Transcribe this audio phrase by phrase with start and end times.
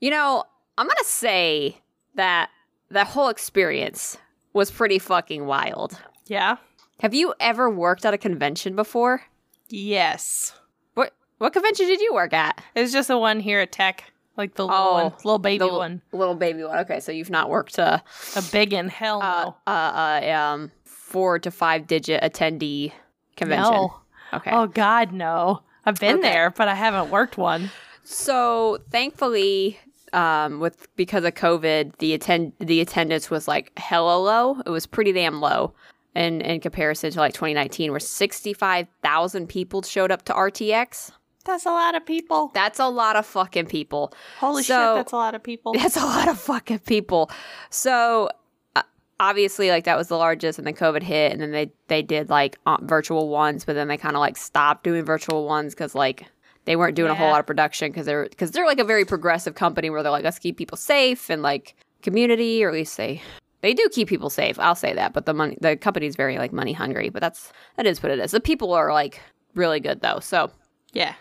[0.00, 0.44] You know,
[0.78, 1.76] I'm gonna say
[2.14, 2.50] that
[2.90, 4.16] that whole experience
[4.52, 5.98] was pretty fucking wild.
[6.26, 6.56] Yeah.
[7.00, 9.22] Have you ever worked at a convention before?
[9.68, 10.54] Yes.
[10.94, 12.62] What what convention did you work at?
[12.74, 14.04] It's just the one here at Tech,
[14.36, 16.78] like the little Oh, one, little baby The one, little baby one.
[16.80, 18.02] Okay, so you've not worked a
[18.36, 18.88] a big one.
[18.88, 19.56] Hell uh, no.
[19.66, 22.92] uh, uh um four to five digit attendee
[23.36, 23.72] convention.
[23.72, 23.96] No.
[24.32, 24.50] Okay.
[24.52, 25.62] Oh God, no.
[25.84, 26.22] I've been Okay.
[26.28, 27.70] there, but I haven't worked one.
[28.04, 29.78] So thankfully,
[30.12, 34.60] um, with because of COVID, the attend the attendance was like hella low.
[34.64, 35.74] It was pretty damn low.
[36.12, 41.12] In, in comparison to like 2019, where 65,000 people showed up to RTX.
[41.44, 42.50] That's a lot of people.
[42.52, 44.12] That's a lot of fucking people.
[44.38, 45.72] Holy So- shit, that's a lot of people.
[45.74, 47.30] That's a lot of fucking people.
[47.70, 48.28] So
[48.76, 48.82] uh,
[49.20, 52.28] obviously, like that was the largest, and then COVID hit, and then they they did
[52.28, 55.94] like uh, virtual ones, but then they kind of like stopped doing virtual ones because
[55.94, 56.26] like
[56.64, 59.04] they weren't doing a whole lot of production because they're because they're like a very
[59.04, 62.96] progressive company where they're like let's keep people safe and like community, or at least
[62.96, 63.22] they
[63.62, 64.58] they do keep people safe.
[64.58, 67.86] I'll say that, but the money the company's very like money hungry, but that's that
[67.86, 68.30] is what it is.
[68.30, 69.20] The people are like
[69.54, 70.50] really good though, so.
[70.92, 71.14] yeah.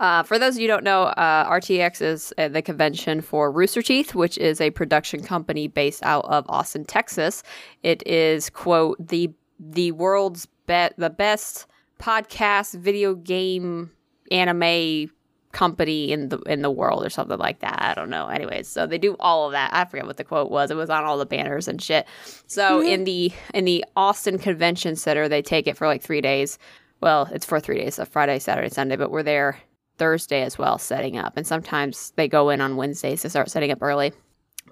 [0.00, 3.52] Uh, for those of you who don't know, uh, RTX is uh, the convention for
[3.52, 7.44] Rooster Teeth, which is a production company based out of Austin, Texas.
[7.84, 9.30] It is quote the
[9.60, 11.66] the world's bet the best
[12.00, 13.92] podcast video game
[14.32, 15.10] anime
[15.52, 17.78] company in the in the world or something like that.
[17.80, 18.28] I don't know.
[18.28, 19.72] Anyways, so they do all of that.
[19.72, 20.70] I forget what the quote was.
[20.70, 22.06] It was on all the banners and shit.
[22.46, 22.88] So mm-hmm.
[22.88, 26.58] in the in the Austin Convention Center, they take it for like three days.
[27.00, 29.58] Well, it's for three days, so Friday, Saturday, Sunday, but we're there
[29.98, 31.36] Thursday as well, setting up.
[31.36, 34.12] And sometimes they go in on Wednesdays to start setting up early.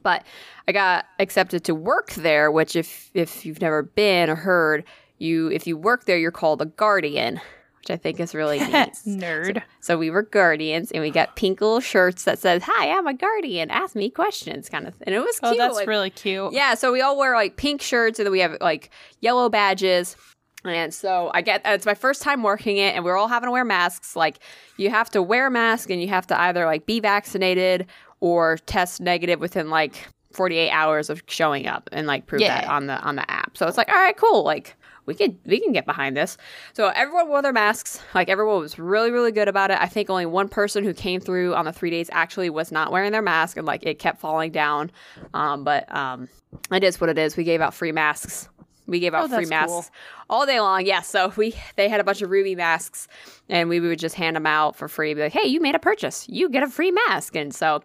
[0.02, 0.24] But
[0.66, 4.84] I got accepted to work there, which if if you've never been or heard,
[5.18, 7.40] you if you work there, you're called a guardian,
[7.80, 8.92] which I think is really neat.
[9.06, 9.62] Nerd.
[9.80, 13.14] So we were guardians, and we got pink little shirts that said, "Hi, I'm a
[13.14, 13.70] guardian.
[13.70, 14.94] Ask me questions," kind of.
[15.02, 15.58] And it was Oh, cute.
[15.58, 16.52] that's like- really cute.
[16.52, 18.90] yeah, so we all wear like pink shirts and then we have like
[19.20, 20.16] yellow badges.
[20.62, 23.50] And so I get it's my first time working it and we're all having to
[23.50, 24.14] wear masks.
[24.14, 24.40] Like
[24.76, 27.86] you have to wear a mask and you have to either like be vaccinated
[28.20, 32.88] or test negative within like 48 hours of showing up and like prove that on
[32.88, 33.56] the on the app.
[33.56, 34.44] So it's like, all right, cool.
[34.44, 34.76] Like
[35.10, 36.38] we could we can get behind this.
[36.72, 38.00] So everyone wore their masks.
[38.14, 39.78] Like everyone was really really good about it.
[39.80, 42.92] I think only one person who came through on the three days actually was not
[42.92, 44.92] wearing their mask and like it kept falling down.
[45.34, 46.28] Um, but um,
[46.70, 47.36] it is what it is.
[47.36, 48.48] We gave out free masks.
[48.86, 49.90] We gave out Oh, free masks
[50.28, 50.84] all day long.
[50.84, 53.06] Yeah, so we they had a bunch of RWBY masks,
[53.48, 55.14] and we would just hand them out for free.
[55.14, 57.82] Be like, "Hey, you made a purchase, you get a free mask." And so,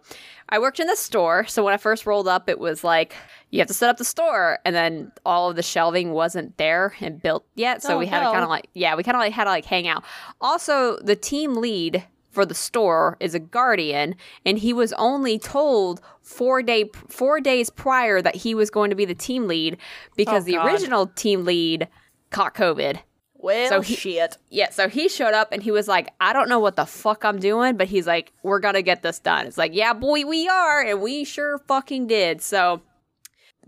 [0.48, 1.46] I worked in the store.
[1.46, 3.14] So when I first rolled up, it was like
[3.50, 6.94] you have to set up the store, and then all of the shelving wasn't there
[7.00, 7.82] and built yet.
[7.82, 9.50] So Oh, we had to kind of like yeah, we kind of like had to
[9.50, 10.02] like hang out.
[10.40, 12.04] Also, the team lead
[12.36, 14.14] for the store is a guardian
[14.44, 18.96] and he was only told four day four days prior that he was going to
[18.96, 19.76] be the team lead
[20.16, 21.88] because Oh, the original team lead
[22.30, 22.98] caught covid.
[23.38, 24.36] Well, So he- shit.
[24.50, 27.24] yeah so he showed up and he was like i don't know what the fuck
[27.24, 29.46] i'm doing but he's like we're gonna get this done.
[29.46, 32.42] It's like yeah boy we are and we sure fucking did.
[32.42, 32.82] So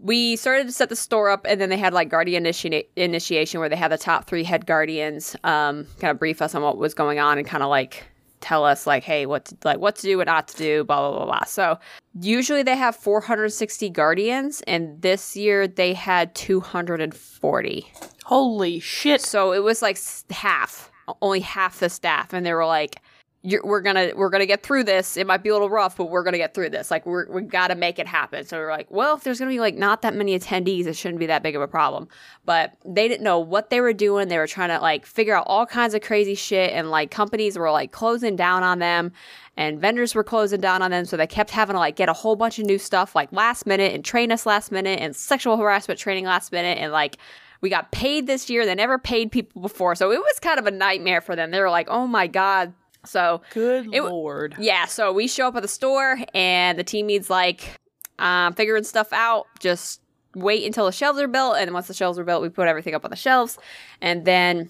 [0.01, 3.59] we started to set the store up and then they had like guardian initi- initiation
[3.61, 6.77] where they had the top three head guardians um, kind of brief us on what
[6.79, 8.05] was going on and kind of like
[8.41, 11.09] tell us like hey what to, like what to do what not to do blah
[11.11, 11.79] blah blah blah so
[12.21, 17.93] usually they have 460 guardians and this year they had 240
[18.25, 19.21] Holy shit.
[19.21, 19.99] so it was like
[20.31, 20.91] half
[21.23, 23.01] only half the staff and they were like
[23.45, 25.17] we're gonna we're gonna get through this.
[25.17, 26.91] It might be a little rough but we're gonna get through this.
[26.91, 28.45] Like we're, we gotta make it happen.
[28.45, 31.21] So we're like well if there's gonna be like not that many attendees it shouldn't
[31.21, 32.09] be that big of a problem.
[32.45, 34.29] But they didn't know what they were doing.
[34.29, 36.73] They were trying to like figure out all kinds of crazy shit.
[36.73, 39.13] And like companies were like closing down on them.
[39.57, 41.05] And vendors were closing down on them.
[41.05, 43.67] So they kept having to like get a whole bunch of new stuff like last
[43.67, 46.79] minute and train us last minute and sexual harassment training last minute.
[46.79, 47.19] And like
[47.61, 48.67] we got paid this year.
[48.67, 49.95] They never paid people before.
[49.95, 51.53] So it was kind of a nightmare for them.
[51.53, 52.73] They were like oh my god
[53.09, 54.55] so Good It- lord.
[54.59, 57.79] yeah, so we show up at the store and the team lead's like,
[58.19, 59.47] um, figuring stuff out.
[59.61, 60.01] Just
[60.35, 62.95] wait until the shelves are built, and once the shelves are built, we put everything
[62.95, 63.59] up on the shelves,
[64.01, 64.69] and then,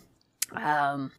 [0.52, 1.10] um,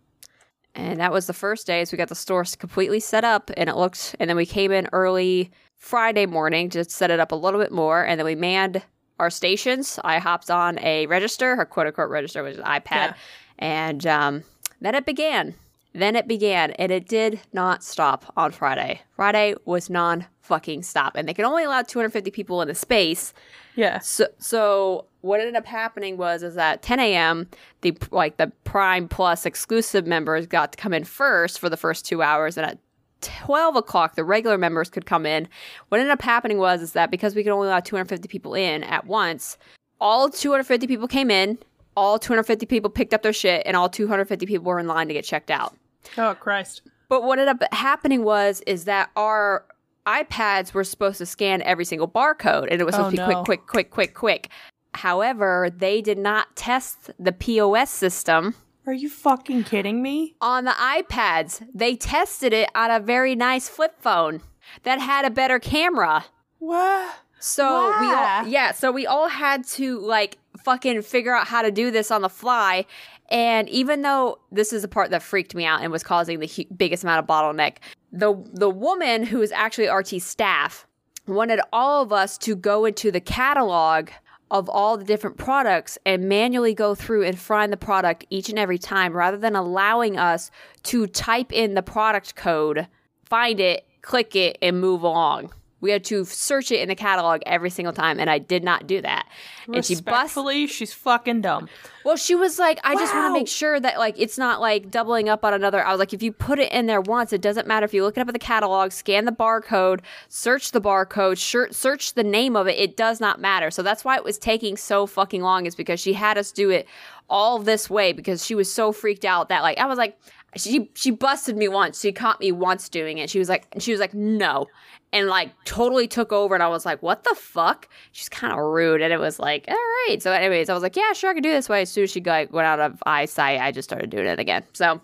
[0.75, 1.83] and that was the first day.
[1.85, 4.15] So we got the store completely set up, and it looked.
[4.19, 7.71] And then we came in early Friday morning to set it up a little bit
[7.71, 8.81] more, and then we manned
[9.19, 9.99] our stations.
[10.03, 13.13] I hopped on a register, a quote unquote register, which is an iPad, Yeah.
[13.57, 14.43] and um,
[14.81, 15.55] then it began.
[15.93, 19.01] Then it began, and it did not stop on Friday.
[19.15, 23.33] Friday was non fucking stop, and they could only allow 250 people in the space.
[23.75, 23.99] Yeah.
[23.99, 27.47] So, so what ended up happening was is that 10 a.m.
[27.81, 32.05] the like the Prime Plus exclusive members got to come in first for the first
[32.05, 32.77] two hours, and at
[33.21, 35.47] 12 o'clock, the regular members could come in.
[35.89, 38.83] What ended up happening was is that because we could only allow 250 people in
[38.83, 39.57] at once,
[39.99, 41.57] all 250 people came in,
[41.97, 45.13] all 250 people picked up their shit, and all 250 people were in line to
[45.13, 45.75] get checked out.
[46.17, 46.81] Oh Christ.
[47.07, 49.65] But what ended up happening was is that our
[50.05, 53.33] iPads were supposed to scan every single barcode, and it was supposed Oh, to be
[53.35, 53.43] oh, no.
[53.43, 54.49] quick, quick, quick, quick, quick.
[54.95, 58.55] However, they did not test the POS system
[58.87, 60.35] Are you fucking kidding me?
[60.41, 61.63] on the iPads.
[61.73, 64.41] They tested it on a very nice flip phone
[64.83, 66.25] that had a better camera.
[66.59, 67.15] What?
[67.39, 67.63] So
[68.01, 71.89] we all yeah, so we all had to like fucking figure out how to do
[71.91, 72.85] this on the fly.
[73.29, 76.67] And even though this is the part that freaked me out and was causing the
[76.75, 77.77] biggest amount of bottleneck,
[78.11, 80.87] the the woman who is actually RT staff
[81.27, 84.09] wanted all of us to go into the catalog
[84.51, 88.57] of all the different products and manually go through and find the product each and
[88.57, 90.49] every time rather than allowing us
[90.83, 92.87] to type in the product code,
[93.25, 95.51] find it, click it, and move along.
[95.81, 98.87] We had to search it in the catalog every single time, and I did not
[98.87, 99.27] do that.
[99.71, 99.93] And she.
[99.93, 101.69] Respectfully, she's fucking dumb.
[102.03, 104.89] Well, she was like, I just want to make sure that like it's not like
[104.89, 105.85] doubling up on another.
[105.85, 108.03] I was like, if you put it in there once, it doesn't matter if you
[108.03, 112.23] look it up in the catalog, scan the barcode, search the barcode, shir- search the
[112.23, 112.77] name of it.
[112.77, 113.69] It does not matter.
[113.69, 115.65] So that's why it was taking so fucking long.
[115.65, 116.87] Is because she had us do it
[117.29, 120.17] all this way because she was so freaked out that like I was like.
[120.55, 122.01] She she busted me once.
[122.01, 123.29] She caught me once doing it.
[123.29, 124.67] She was like she was like no,
[125.11, 126.53] and like totally took over.
[126.53, 127.87] And I was like, what the fuck?
[128.11, 129.01] She's kind of rude.
[129.01, 130.17] And it was like, all right.
[130.21, 131.81] So, anyways, I was like, yeah, sure, I can do this way.
[131.81, 134.63] As soon as she like went out of eyesight, I just started doing it again.
[134.73, 135.01] So,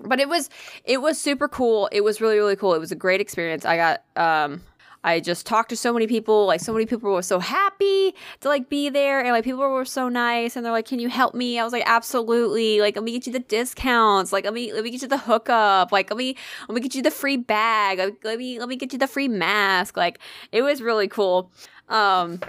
[0.00, 0.50] but it was
[0.84, 1.88] it was super cool.
[1.92, 2.74] It was really really cool.
[2.74, 3.64] It was a great experience.
[3.64, 4.62] I got um
[5.04, 6.46] I just talked to so many people.
[6.46, 9.84] Like so many people were so happy to like be there, and like people were
[9.84, 13.04] so nice, and they're like, "Can you help me?" I was like, "Absolutely!" Like, let
[13.04, 14.32] me get you the discounts.
[14.32, 15.92] Like, let me let me get you the hookup.
[15.92, 16.36] Like, let me
[16.68, 17.98] let me get you the free bag.
[17.98, 19.96] Like, let me let me get you the free mask.
[19.96, 20.18] Like,
[20.52, 21.50] it was really cool.
[21.88, 22.40] Um,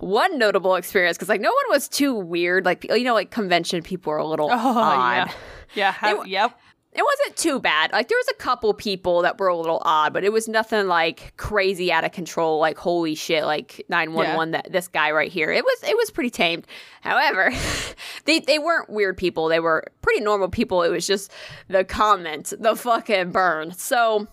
[0.00, 2.64] one notable experience because like no one was too weird.
[2.64, 5.28] Like you know, like convention people are a little Oh odd.
[5.28, 5.32] yeah.
[5.74, 6.14] Yeah.
[6.14, 6.58] wa- yep.
[6.94, 7.92] It wasn't too bad.
[7.92, 10.86] Like there was a couple people that were a little odd, but it was nothing
[10.86, 12.60] like crazy out of control.
[12.60, 14.50] Like holy shit, like nine one one.
[14.52, 15.50] That this guy right here.
[15.50, 16.66] It was it was pretty tamed.
[17.00, 17.52] However,
[18.26, 19.48] they they weren't weird people.
[19.48, 20.82] They were pretty normal people.
[20.82, 21.32] It was just
[21.66, 23.72] the comment, the fucking burn.
[23.72, 24.28] So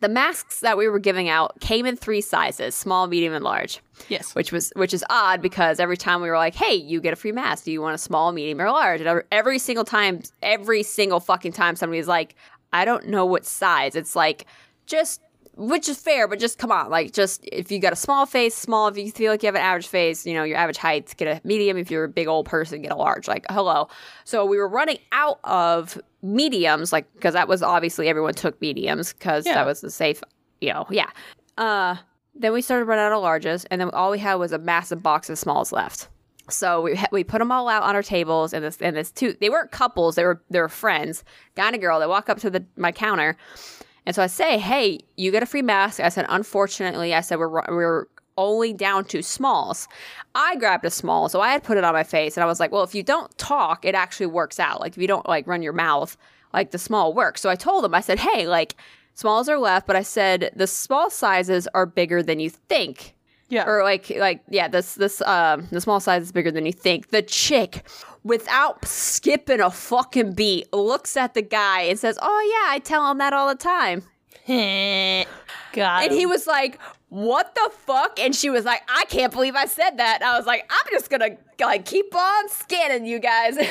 [0.00, 3.80] the masks that we were giving out came in three sizes: small, medium, and large
[4.08, 4.34] Yes.
[4.34, 7.16] which was which is odd because every time we were like, "Hey, you get a
[7.16, 7.64] free mask.
[7.64, 11.20] Do you want a small, medium, or large?" And every, every single time, every single
[11.20, 12.34] fucking time, somebody's like,
[12.72, 14.46] "I don't know what size." It's like
[14.86, 15.20] just.
[15.58, 18.54] Which is fair, but just come on, like just if you got a small face,
[18.54, 18.88] small.
[18.88, 21.26] If you feel like you have an average face, you know your average height, get
[21.28, 21.78] a medium.
[21.78, 23.26] If you're a big old person, get a large.
[23.26, 23.88] Like hello.
[24.24, 29.14] So we were running out of mediums, like because that was obviously everyone took mediums
[29.14, 29.54] because Yeah.
[29.54, 30.22] that was the safe,
[30.60, 31.08] you know, yeah.
[31.56, 31.96] Uh,
[32.34, 35.02] then we started running out of larges, and then all we had was a massive
[35.02, 36.08] box of smalls left.
[36.50, 39.10] So we ha- we put them all out on our tables, and this and this
[39.10, 41.24] two they weren't couples, they were they were friends,
[41.54, 41.98] guy and a girl.
[41.98, 43.38] They walk up to the my counter,
[44.06, 47.38] and so I say, "Hey, you get a free mask." I said, "Unfortunately, I said
[47.38, 48.06] we're we're
[48.38, 49.88] only down to smalls."
[50.34, 52.60] I grabbed a small, so I had put it on my face, and I was
[52.60, 54.80] like, "Well, if you don't talk, it actually works out.
[54.80, 56.16] Like if you don't like run your mouth,
[56.54, 58.76] like the small works." So I told him, I said, "Hey, like."
[59.18, 63.14] Smalls are left, but I said the small sizes are bigger than you think
[63.48, 63.64] Yeah.
[63.66, 67.08] or like like yeah this this um the small size is bigger than you think
[67.08, 67.88] the chick
[68.26, 73.08] without skipping a fucking beat looks at the guy and says oh yeah i tell
[73.10, 74.02] him that all the time.
[75.72, 76.04] God.
[76.04, 76.78] and he was like
[77.08, 78.18] what the fuck?
[78.18, 80.22] And she was like i can't believe i said that.
[80.22, 83.56] And i was like i'm just gonna like keep on scanning you guys.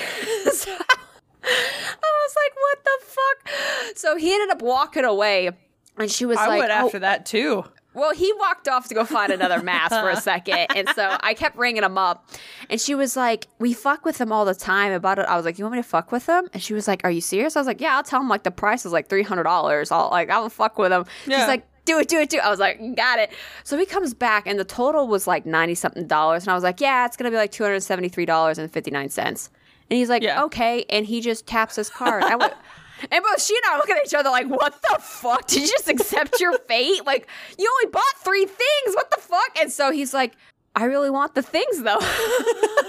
[0.56, 3.98] So, i was like what the fuck?
[3.98, 5.52] So he ended up walking away
[5.98, 7.64] and she was I like would "Oh, after that too.
[7.96, 10.68] Well, he walked off to go find another mask for a second.
[10.76, 12.30] And so I kept ringing him up.
[12.70, 15.26] And she was like, We fuck with them all the time about it.
[15.28, 16.48] I was like, You want me to fuck with them?
[16.54, 17.56] And she was like, Are you serious?
[17.56, 19.92] I was like, Yeah, I'll tell him like the price is like $300.
[19.92, 21.06] I'll like, I'll fuck with them.
[21.26, 21.40] Yeah.
[21.40, 22.44] She's like, do it, do it, do it.
[22.44, 23.32] I was like, got it.
[23.64, 26.42] So he comes back and the total was like 90 something dollars.
[26.44, 29.50] And I was like, yeah, it's going to be like $273.59.
[29.90, 30.44] And he's like, Yeah.
[30.46, 30.86] okay.
[30.90, 32.24] And he just taps his card.
[32.24, 32.54] I went,
[33.12, 35.48] and both she and I look at each other like, what the fuck?
[35.48, 37.06] Did you just accept your fate?
[37.06, 38.96] Like, you only bought three things.
[38.96, 39.58] What the fuck?
[39.60, 40.36] And so he's like,
[40.76, 41.98] I really want the things though.
[42.02, 42.88] I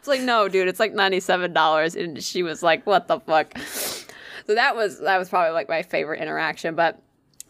[0.00, 1.96] was like, no, dude, it's like $97.
[1.96, 3.56] And she was like, what the fuck?
[3.58, 7.02] So that was that was probably like my favorite interaction, but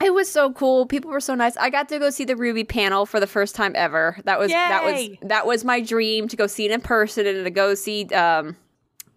[0.03, 0.87] it was so cool.
[0.87, 1.57] People were so nice.
[1.57, 4.19] I got to go see the RWBY panel for the first time ever.
[4.25, 7.45] That was that was that was my dream to go see it in person and
[7.45, 8.57] to go see um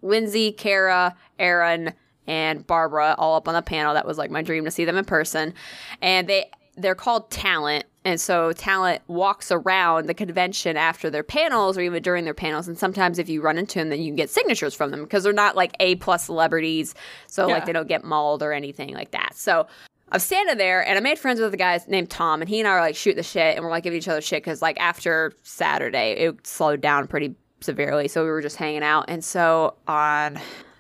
[0.02, 1.94] Lindsay, Kara, Arryn,
[2.28, 3.94] and Barbara all up on the panel.
[3.94, 5.54] That was like my dream to see them in person.
[6.02, 7.86] And they they're called talent.
[8.06, 12.68] And so talent walks around the convention after their panels or even during their panels.
[12.68, 15.24] And sometimes if you run into them, then you can get signatures from them because
[15.24, 16.96] they're not like A plus celebrities.
[17.28, 17.54] So Yeah.
[17.56, 19.36] like they don't get mauled or anything like that.
[19.36, 19.68] So
[20.12, 22.68] I'm standing there and I made friends with a guy named Tom and he and
[22.68, 24.80] I are like shooting the shit and we're like giving each other shit because like
[24.80, 28.08] after Saturday it slowed down pretty severely.
[28.08, 29.06] So we were just hanging out.
[29.08, 30.36] And so on,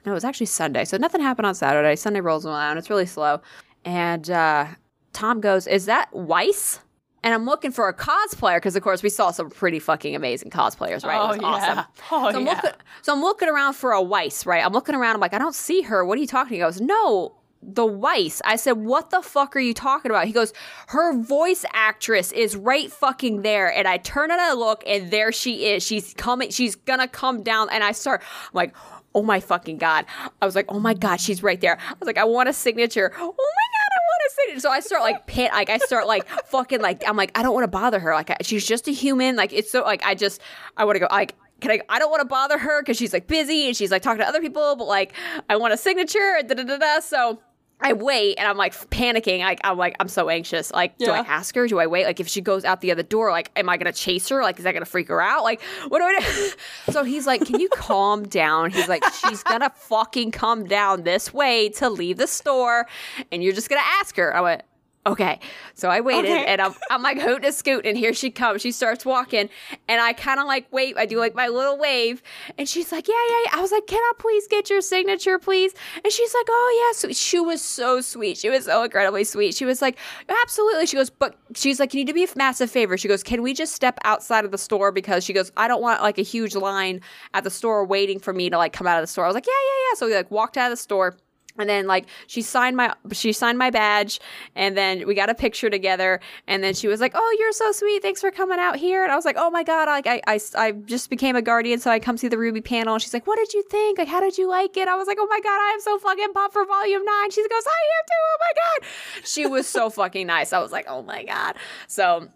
[0.06, 0.86] no, it was actually Sunday.
[0.86, 1.96] So nothing happened on Saturday.
[1.96, 2.78] Sunday rolls around.
[2.78, 3.42] It's really slow.
[3.86, 4.68] And uh,
[5.14, 6.80] Tom goes, Is that Weiss?
[7.24, 10.50] And I'm looking for a cosplayer because, of course, we saw some pretty fucking amazing
[10.50, 11.20] cosplayers, right?
[11.22, 11.48] Oh, it was yeah.
[11.48, 11.86] awesome.
[12.12, 12.54] Oh, so, I'm yeah.
[12.54, 12.72] looking,
[13.04, 14.66] so I'm looking around for a Weiss, right?
[14.66, 15.16] I'm looking around.
[15.16, 16.04] I'm like, I don't see her.
[16.04, 16.54] What are you talking?
[16.54, 18.42] He goes, No, the Weiss.
[18.44, 20.26] I said, What the fuck are you talking about?
[20.26, 20.54] He goes,
[20.88, 23.72] Her voice actress is right fucking there.
[23.72, 25.84] And I turn and I look, and there she is.
[25.84, 26.50] She's coming.
[26.50, 27.70] She's gonna come down.
[27.72, 28.76] And I start, I'm like,
[29.14, 30.06] Oh my fucking god!
[30.42, 32.54] I was like, "Oh my god, she's right there!" I was like, "I want a
[32.54, 34.60] signature." Oh my god, I want a signature!
[34.62, 37.54] So I start like pit, like I start like fucking like I'm like I don't
[37.54, 38.14] want to bother her.
[38.14, 39.36] Like I, she's just a human.
[39.36, 40.40] Like it's so like I just
[40.78, 41.82] I want to go like can I?
[41.90, 44.28] I don't want to bother her because she's like busy and she's like talking to
[44.28, 44.76] other people.
[44.76, 45.14] But like
[45.50, 46.42] I want a signature.
[46.46, 47.00] Da da da da.
[47.00, 47.40] So.
[47.82, 49.40] I wait and I'm like panicking.
[49.40, 50.72] Like I'm like I'm so anxious.
[50.72, 51.68] Like, do I ask her?
[51.68, 52.06] Do I wait?
[52.06, 54.42] Like, if she goes out the other door, like, am I gonna chase her?
[54.42, 55.44] Like, is that gonna freak her out?
[55.44, 56.52] Like, what do I do?
[56.92, 58.72] so he's like, can you calm down?
[58.72, 62.88] He's like, she's gonna fucking come down this way to leave the store,
[63.32, 64.36] and you're just gonna ask her.
[64.36, 64.64] I went.
[65.04, 65.40] Okay,
[65.74, 66.46] so I waited, Okay.
[66.46, 68.62] and I'm, I'm like hooting and scooting, and here she comes.
[68.62, 69.50] She starts walking,
[69.88, 70.96] and I kind of like wait.
[70.96, 72.22] I do like my little wave,
[72.60, 75.40] and she's like, "Yeah, yeah." yeah." I was like, "Can I please get your signature,
[75.40, 78.38] please?" And she's like, "Oh yeah." So she was so sweet.
[78.38, 79.56] She was so incredibly sweet.
[79.56, 79.98] She was like,
[80.44, 83.24] "Absolutely." She goes, "But she's like, you need to be a massive favor." She goes,
[83.24, 86.20] "Can we just step outside of the store because she goes, I don't want like
[86.20, 87.02] a huge line
[87.34, 89.36] at the store waiting for me to like come out of the store." I was
[89.36, 91.18] like, "Yeah, yeah, yeah." So we like walked out of the store.
[91.58, 94.20] And then like she signed my she signed my badge
[94.56, 97.72] and then we got a picture together and then she was like, "Oh, you're so
[97.72, 98.02] sweet.
[98.02, 100.40] Thanks for coming out here." And I was like, "Oh my god, like I I,
[100.56, 103.28] I just became a guardian so I come see the RWBY panel." And she's like,
[103.28, 103.98] "What did you think?
[103.98, 105.98] Like how did you like it?" I was like, "Oh my god, I am so
[106.00, 108.24] fucking pumped for volume 9." She goes, "I am too.
[108.32, 110.54] Oh my god." She was so fucking nice.
[110.54, 111.56] I was like, "Oh my god."
[111.88, 112.30] So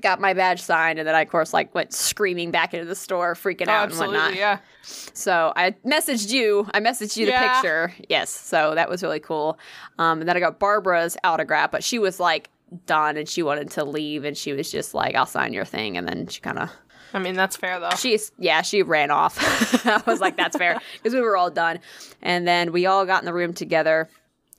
[0.00, 2.94] got my badge signed and then I of course like went screaming back into the
[2.94, 4.34] store freaking Oh, out and whatnot.
[4.34, 4.58] yeah.
[4.82, 6.68] So I messaged you.
[6.74, 7.94] I messaged you the picture.
[8.08, 8.30] Yes.
[8.30, 9.58] So that was really cool.
[9.98, 12.48] Um, and then I got Barbara's autograph, but she was like
[12.86, 15.96] done and she wanted to leave and she was just like, I'll sign your thing.
[15.96, 16.70] And then she kind of,
[17.12, 17.90] I mean, that's fair though.
[17.96, 19.36] she's, yeah, she ran off.
[19.86, 21.80] I was like, that's fair because we were all done.
[22.22, 24.08] And then we all got in the room together.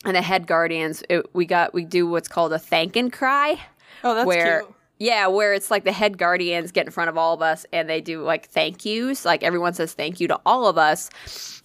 [0.03, 3.59] And the head guardians, it, we got, we do what's called a thank and cry
[4.03, 4.75] oh, that's where cute.
[5.01, 7.89] Yeah where it's like the head guardians get in front of all of us and
[7.89, 9.25] they do like thank yous.
[9.25, 11.09] Like everyone says thank you to all of us.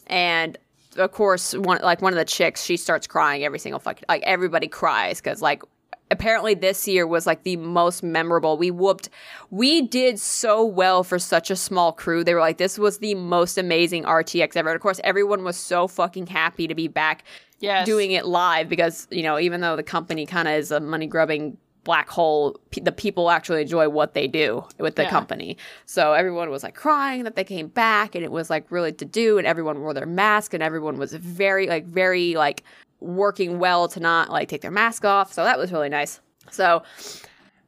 [0.06, 0.56] And
[0.96, 4.22] of course one like one of the chicks she starts crying every single fucking like
[4.22, 5.62] everybody cries because like
[6.10, 8.56] apparently this year was like the most memorable.
[8.56, 9.10] We whooped
[9.50, 12.24] we did so well for such a small crew.
[12.24, 14.70] They were like this was the most amazing rtx ever.
[14.70, 17.22] And of course everyone was so fucking happy to be back
[17.58, 17.86] Yes.
[17.86, 21.06] doing it live because you know even though the company kind of is a money
[21.06, 25.10] grubbing black hole pe- the people actually enjoy what they do with the Yeah.
[25.10, 25.56] company.
[25.86, 29.04] So everyone was like crying that they came back and it was like really to
[29.04, 32.64] do and everyone wore their mask and everyone was very like very like
[33.00, 35.32] working well to not like take their mask off.
[35.32, 36.20] So that was really nice.
[36.50, 36.82] So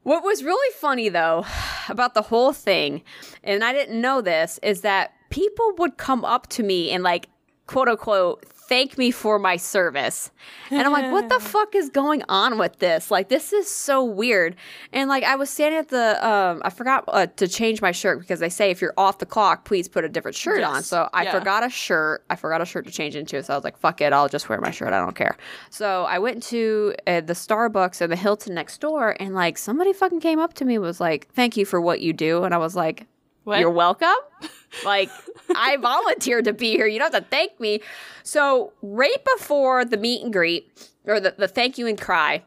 [0.03, 1.45] what was really funny though
[1.89, 3.03] about the whole thing,
[3.45, 7.29] and I didn't know this, is that people would come up to me and like
[7.67, 10.31] quote unquote thank me for my service.
[10.71, 13.11] And I'm like, what the fuck is going on with this?
[13.11, 14.55] Like this is so weird.
[14.93, 18.21] And like I was standing at the um I forgot uh, to change my shirt
[18.21, 20.83] because they say if you're off the clock, please put a different shirt on.
[20.83, 21.39] So I Yeah.
[21.39, 22.25] forgot a shirt.
[22.31, 23.43] I forgot a shirt to change into.
[23.43, 24.93] So I was like, fuck it, I'll just wear my shirt.
[24.93, 25.37] I don't care.
[25.71, 29.93] So I went to uh, the Starbucks and the Hilton next door, and like somebody
[29.93, 32.55] fucking came up to me and was like, "Thank you for what you do," and
[32.55, 33.07] I was like,
[33.49, 33.61] What?
[33.61, 34.15] "You're welcome."
[34.85, 35.11] like
[35.55, 36.87] I volunteered to be here.
[36.87, 37.81] You don't have to thank me.
[38.23, 42.43] So right before the meet and greet or the, the thank you and cry,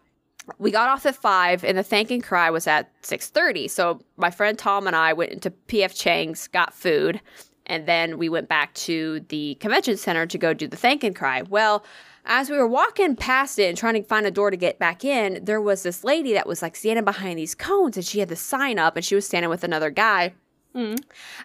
[0.58, 4.32] we got off at five and the thank and cry was at 6.30 so my
[4.32, 7.22] friend tom and i went into pf chang's got food
[7.68, 11.16] and then we went back to the convention center to go do the thank and
[11.16, 11.84] cry well
[12.26, 15.06] as we were walking past it and trying to find a door to get back
[15.06, 18.30] in there was this lady that was like standing behind these cones and she had
[18.30, 20.34] the sign up and she was standing with another guy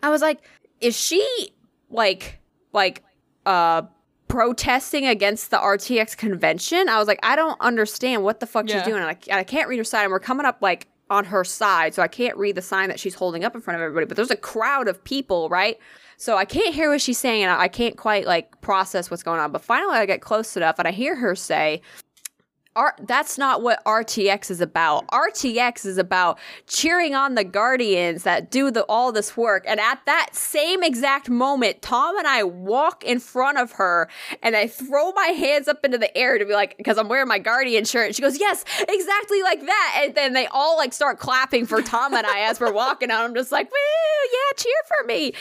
[0.02, 0.40] I was like,
[0.80, 1.52] is she
[1.90, 2.38] like
[2.72, 3.02] like
[3.44, 3.82] uh
[4.28, 6.88] protesting against the RTX convention?
[6.88, 8.78] I was like, I don't understand what the fuck Yeah.
[8.78, 9.02] she's doing.
[9.02, 10.02] And I, I can't read her side.
[10.02, 12.98] And we're coming up like on her side, so I can't read the sign that
[12.98, 15.78] she's holding up in front of everybody, but there's a crowd of people, right?
[16.16, 19.38] So I can't hear what she's saying and I can't quite like process what's going
[19.38, 19.52] on.
[19.52, 21.80] But finally I get close enough and I hear her say,
[22.76, 25.06] R- that's not what RTX is about.
[25.08, 29.64] RTX is about cheering on the Guardians that do the, all this work.
[29.66, 34.08] And at that same exact moment, Tom and I walk in front of her
[34.42, 37.28] and I throw my hands up into the air to be like, because I'm wearing
[37.28, 38.08] my Guardian shirt.
[38.08, 40.02] And she goes, Yes, exactly like that.
[40.04, 43.24] And then they all like start clapping for Tom and I as we're walking out.
[43.24, 45.32] I'm just like, Woo, yeah, cheer for me.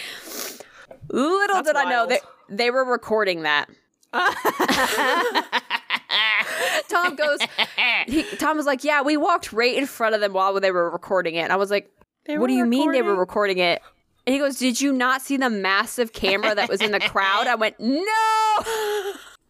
[1.10, 3.70] Little That's did I know that they were recording that.
[6.90, 7.40] Tom goes,
[8.08, 10.90] he, Tom was like, Yeah, we walked right in front of them while they were
[10.90, 11.42] recording it.
[11.42, 11.92] And I was like,
[12.26, 13.58] They What do you mean they were recording?
[13.58, 13.82] recording it?
[14.28, 17.48] And he goes, Did you not see the massive camera that was in the crowd?
[17.48, 18.56] I went, No.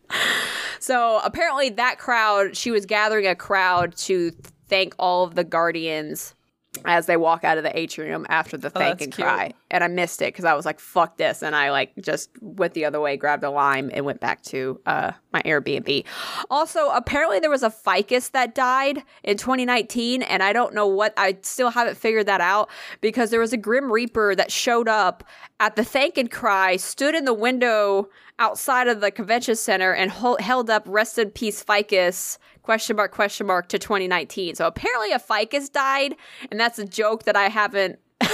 [0.79, 4.31] so apparently, that crowd, she was gathering a crowd to
[4.67, 6.33] thank all of the guardians
[6.85, 9.25] as they walk out of the atrium after the thank that's and cute.
[9.25, 9.53] cry.
[9.71, 11.41] And I missed it because I was like, fuck this.
[11.41, 14.79] And I like just went the other way, grabbed a lime, and went back to
[14.85, 16.05] uh, my Airbnb.
[16.49, 20.21] Also, apparently there was a ficus that died in 2019.
[20.23, 22.69] And I don't know what, I still haven't figured that out
[23.01, 25.23] because there was a Grim Reaper that showed up
[25.59, 30.11] at the thank and cry, stood in the window outside of the convention center and
[30.11, 35.19] held up rest in peace ficus question mark question mark to 2019 so apparently a
[35.19, 36.15] ficus died
[36.49, 37.99] and that's a joke that i haven't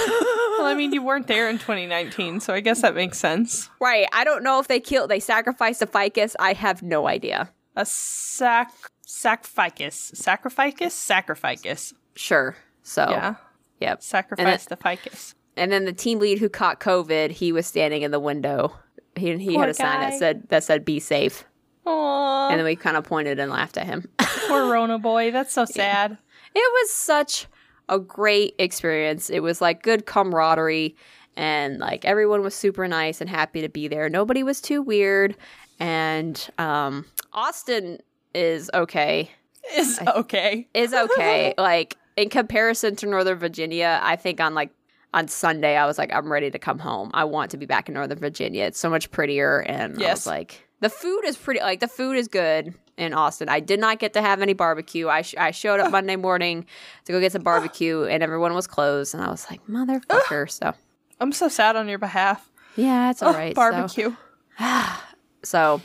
[0.58, 3.68] Well, I mean, you weren't there in 2019, so I guess that makes sense.
[3.80, 4.06] right.
[4.12, 6.36] I don't know if they killed they sacrificed a ficus.
[6.38, 7.50] I have no idea.
[7.74, 8.72] A sac
[9.06, 11.92] sacrificus, sacrificus, sacrificus.
[12.14, 12.56] sure.
[12.82, 13.34] So Yeah,
[13.80, 14.02] yep.
[14.02, 15.34] Sacrifice the ficus.
[15.56, 18.72] and then the team lead who caught covid he was standing in the window.
[19.16, 21.44] He, he Poor had a sign that said that said be safe
[21.86, 25.30] Aww, and then we kind of pointed and laughed at him poor Rona boy.
[25.30, 26.16] That's so sad.
[26.54, 27.46] It was such
[27.88, 29.30] a great experience.
[29.30, 30.96] It was like good camaraderie
[31.36, 34.08] and like everyone was super nice and happy to be there.
[34.08, 35.36] Nobody was too weird
[35.80, 37.98] and um Austin
[38.34, 39.30] is okay.
[39.74, 40.68] Is okay.
[40.74, 41.54] Is okay.
[41.58, 44.70] like in comparison to Northern Virginia, I think on like
[45.14, 47.10] on Sunday I was like I'm ready to come home.
[47.14, 48.64] I want to be back in Northern Virginia.
[48.64, 50.18] It's so much prettier and I Yes.
[50.18, 53.48] was like the food is pretty like the food is good in Austin.
[53.48, 55.08] I did not get to have any barbecue.
[55.08, 56.66] I sh- I showed up Monday morning
[57.06, 60.50] to go get some barbecue and everyone was closed and I was like motherfucker.
[60.50, 60.74] so
[61.20, 62.50] I'm so sad on your behalf.
[62.76, 63.54] yeah, it's all right.
[63.56, 64.14] So- barbecue.
[65.42, 65.80] so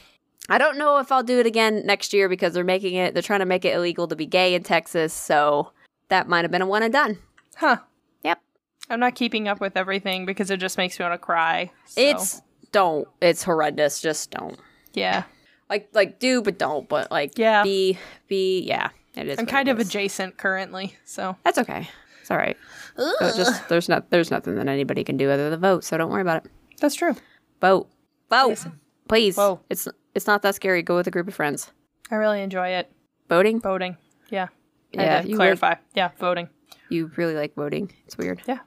[0.49, 3.23] I don't know if I'll do it again next year because they're making it they're
[3.23, 5.71] trying to make it illegal to be gay in Texas, so
[6.09, 7.17] that might have been a one and done.
[7.57, 7.77] Huh.
[8.23, 8.41] Yep.
[8.89, 11.71] I'm not keeping up with everything because it just makes me want to cry.
[11.85, 13.07] so, It's don't.
[13.21, 14.01] It's horrendous.
[14.01, 14.57] Just don't.
[14.97, 15.23] Yeah.
[15.69, 17.63] Like like do but don't, but like Yeah.
[17.63, 18.89] be be yeah.
[19.15, 19.39] It is.
[19.39, 19.87] I'm kind of is.
[19.87, 21.89] adjacent currently, so That's okay.
[22.21, 22.57] It's all right.
[22.97, 26.09] So just there's not there's nothing that anybody can do other than vote, so don't
[26.11, 26.51] worry about it.
[26.79, 27.15] that's true.
[27.61, 27.89] Vote.
[28.29, 28.65] Vote.
[29.07, 29.35] Please.
[29.37, 29.59] Whoa.
[29.69, 30.81] It's it's not that scary.
[30.83, 31.71] Go with a group of friends.
[32.11, 32.91] I really enjoy it.
[33.29, 33.59] Voting?
[33.61, 33.97] Voting.
[34.29, 34.47] Yeah.
[34.93, 35.75] Yeah, you clarify.
[35.95, 36.49] Yeah, voting.
[36.89, 37.91] You really like voting.
[38.05, 38.41] It's weird.
[38.47, 38.59] Yeah.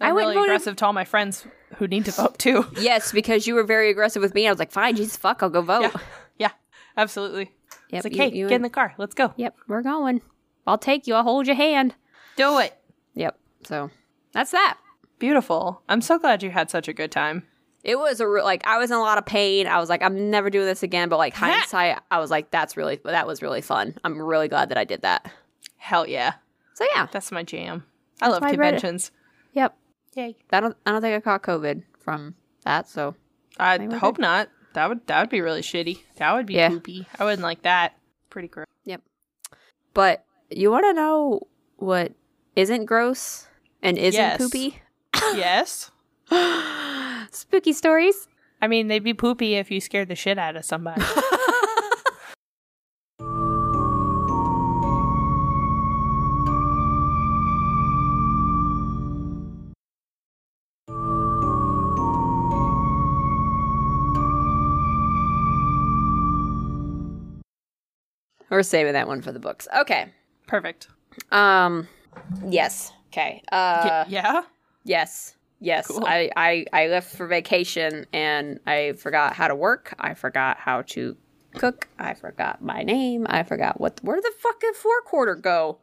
[0.00, 0.06] Yeah.
[0.06, 2.66] I I'm went really voted- aggressive to all my friends who need to vote too.
[2.78, 4.46] Yes, because you were very aggressive with me.
[4.46, 5.82] I was like, fine, Jesus fuck, I'll go vote.
[5.82, 5.90] Yeah.
[6.38, 6.50] Yeah.
[6.96, 7.52] Absolutely.
[7.90, 8.94] Yep, It's like, you- hey, you get in the car.
[8.98, 9.32] Let's go.
[9.36, 10.20] Yep, we're going.
[10.66, 11.14] I'll take you.
[11.14, 11.94] I'll hold your hand.
[12.36, 12.76] Do it.
[13.14, 13.38] Yep.
[13.66, 13.90] So
[14.32, 14.78] that's that.
[15.18, 15.82] Beautiful.
[15.88, 17.44] I'm so glad you had such a good time.
[17.84, 19.66] It was a re- like I was in a lot of pain.
[19.66, 21.08] I was like, I'm never doing this again.
[21.10, 23.96] But like hindsight, I was like, that's really that was really fun.
[24.02, 25.30] I'm really glad that I did that.
[25.76, 26.34] Hell yeah.
[26.74, 27.06] So yeah.
[27.12, 27.84] That's my jam.
[28.22, 29.10] I love conventions.
[29.52, 29.76] Yep.
[30.14, 30.36] Yay.
[30.50, 32.88] I don't I don't think I caught COVID from that.
[32.88, 33.14] So
[33.58, 34.48] I we're hope not.
[34.74, 36.00] That would that would be really shitty.
[36.16, 36.68] That would be Yeah.
[36.68, 37.06] poopy.
[37.18, 37.96] I wouldn't like that.
[38.30, 38.66] Pretty gross.
[38.84, 39.02] yep.
[39.92, 41.46] But you want to know
[41.76, 42.12] what
[42.56, 43.46] isn't gross
[43.82, 44.38] and isn't Yes.
[44.38, 44.80] poopy?
[45.34, 45.90] yes.
[47.30, 48.28] Spooky stories.
[48.62, 51.02] I mean, they'd be poopy if you scared the shit out of somebody.
[68.54, 69.66] We're saving that one for the books.
[69.80, 70.12] Okay.
[70.46, 70.86] Perfect.
[71.32, 71.88] Um.
[72.46, 72.92] Yes.
[73.08, 73.42] Okay.
[73.50, 74.04] Uh.
[74.06, 74.42] Y- yeah.
[74.84, 75.36] Yes.
[75.58, 75.88] Yes.
[75.88, 76.04] Cool.
[76.06, 79.92] I, I I left for vacation and I forgot how to work.
[79.98, 81.16] I forgot how to
[81.56, 81.88] cook.
[81.98, 83.26] I forgot my name.
[83.28, 85.78] I forgot what where did the fucking four quarter go?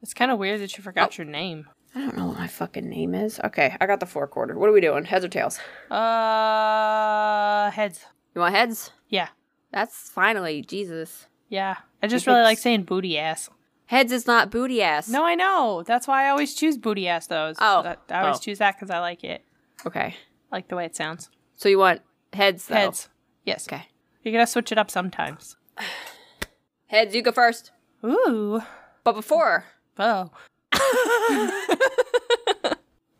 [0.00, 1.68] It's kind of weird that you forgot your name.
[1.94, 3.40] I don't know what my fucking name is.
[3.44, 4.56] Okay, I got the four quarter.
[4.58, 5.04] What are we doing?
[5.04, 5.58] Heads or tails?
[5.90, 8.06] Uh, heads.
[8.34, 8.90] You want heads?
[9.08, 9.28] Yeah.
[9.72, 11.26] That's finally Jesus.
[11.48, 11.76] Yeah.
[12.02, 13.50] I just If really like saying booty ass.
[13.86, 15.08] Heads is not booty ass.
[15.08, 15.82] No, I know.
[15.86, 17.56] That's why I always choose booty ass those.
[17.60, 17.82] Oh.
[17.82, 18.40] That- I always Oh.
[18.40, 19.44] choose that because I like it.
[19.84, 20.14] Okay.
[20.52, 21.28] I like the way it sounds.
[21.56, 22.00] So you want
[22.32, 22.74] heads though?
[22.76, 23.08] Heads.
[23.44, 23.66] Yes.
[23.68, 23.88] Okay.
[24.22, 25.56] You gotta switch it up sometimes.
[26.86, 27.72] Heads, you go first.
[28.04, 28.60] Ooh.
[29.04, 29.64] But before.
[29.98, 30.30] Oh.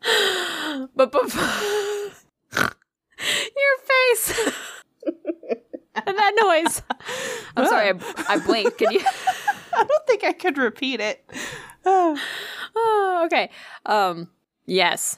[0.95, 2.11] But before.
[3.19, 3.77] Your
[4.15, 4.51] face.
[5.95, 6.81] And that noise.
[7.55, 8.77] I'm sorry, I, I blinked.
[8.77, 9.01] Can you?
[9.73, 11.23] I don't think I could repeat it.
[11.85, 13.49] oh, okay.
[13.85, 14.29] Um,
[14.65, 15.17] yes.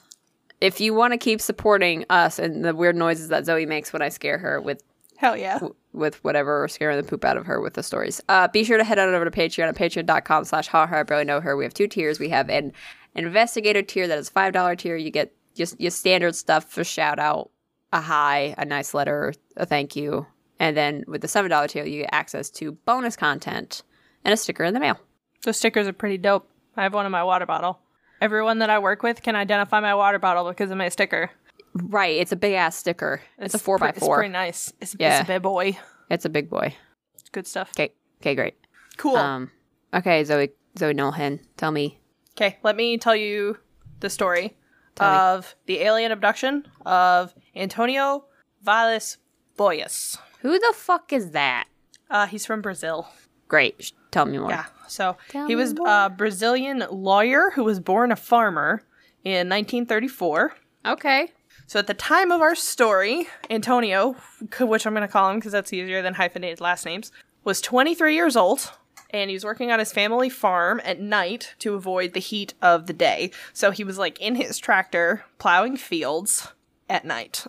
[0.61, 4.01] If you want to keep supporting us and the weird noises that Zoe makes when
[4.01, 4.81] I scare her with
[5.17, 5.59] Hell yeah.
[5.93, 8.19] with whatever or scaring the poop out of her with the stories.
[8.27, 11.03] Uh, be sure to head on over to Patreon at patreon.com slash ha ha I
[11.03, 11.55] barely know her.
[11.55, 12.19] We have two tiers.
[12.19, 12.73] We have an
[13.15, 14.97] investigator tier that is five dollar tier.
[14.97, 17.51] You get just your standard stuff for shout out,
[17.93, 20.25] a hi, a nice letter, a thank you.
[20.63, 23.83] And then with the seven dollar tier, you get access to bonus content
[24.23, 24.97] and a sticker in the mail.
[25.43, 26.49] Those stickers are pretty dope.
[26.77, 27.81] I have one in my water bottle.
[28.21, 31.31] Everyone that I work with can identify my water bottle because of my sticker.
[31.73, 33.21] Right, it's a big ass sticker.
[33.37, 34.15] It's, a four by pre- four.
[34.15, 34.71] It's pretty nice.
[34.79, 35.19] It's, Yeah.
[35.19, 35.77] it's a big boy.
[36.09, 36.73] It's a big boy.
[37.15, 37.71] It's good stuff.
[37.71, 38.55] Okay, okay, great.
[38.95, 39.17] Cool.
[39.17, 39.51] Um,
[39.93, 41.99] okay, Zoe, Zoe Nolhen, tell me.
[42.37, 43.57] Okay, let me tell you
[43.99, 44.55] the story
[44.95, 45.17] Tell me.
[45.17, 48.23] of the alien abduction of Antonio
[48.63, 49.17] Villas
[49.57, 50.17] Boas.
[50.43, 51.67] Who the fuck is that?
[52.09, 53.07] Uh, he's from Brazil.
[53.47, 54.49] Great, tell me more.
[54.49, 54.65] Yeah.
[54.87, 55.87] So Tell he was more.
[55.87, 58.83] a Brazilian lawyer who was born a farmer
[59.23, 60.53] in 1934.
[60.85, 61.31] Okay.
[61.65, 64.15] So at the time of our story, Antonio,
[64.59, 67.11] which I'm going to call him because that's easier than hyphenated last names,
[67.43, 68.71] was 23 years old
[69.11, 72.87] and he was working on his family farm at night to avoid the heat of
[72.87, 73.31] the day.
[73.53, 76.49] So he was like in his tractor plowing fields
[76.89, 77.45] at night.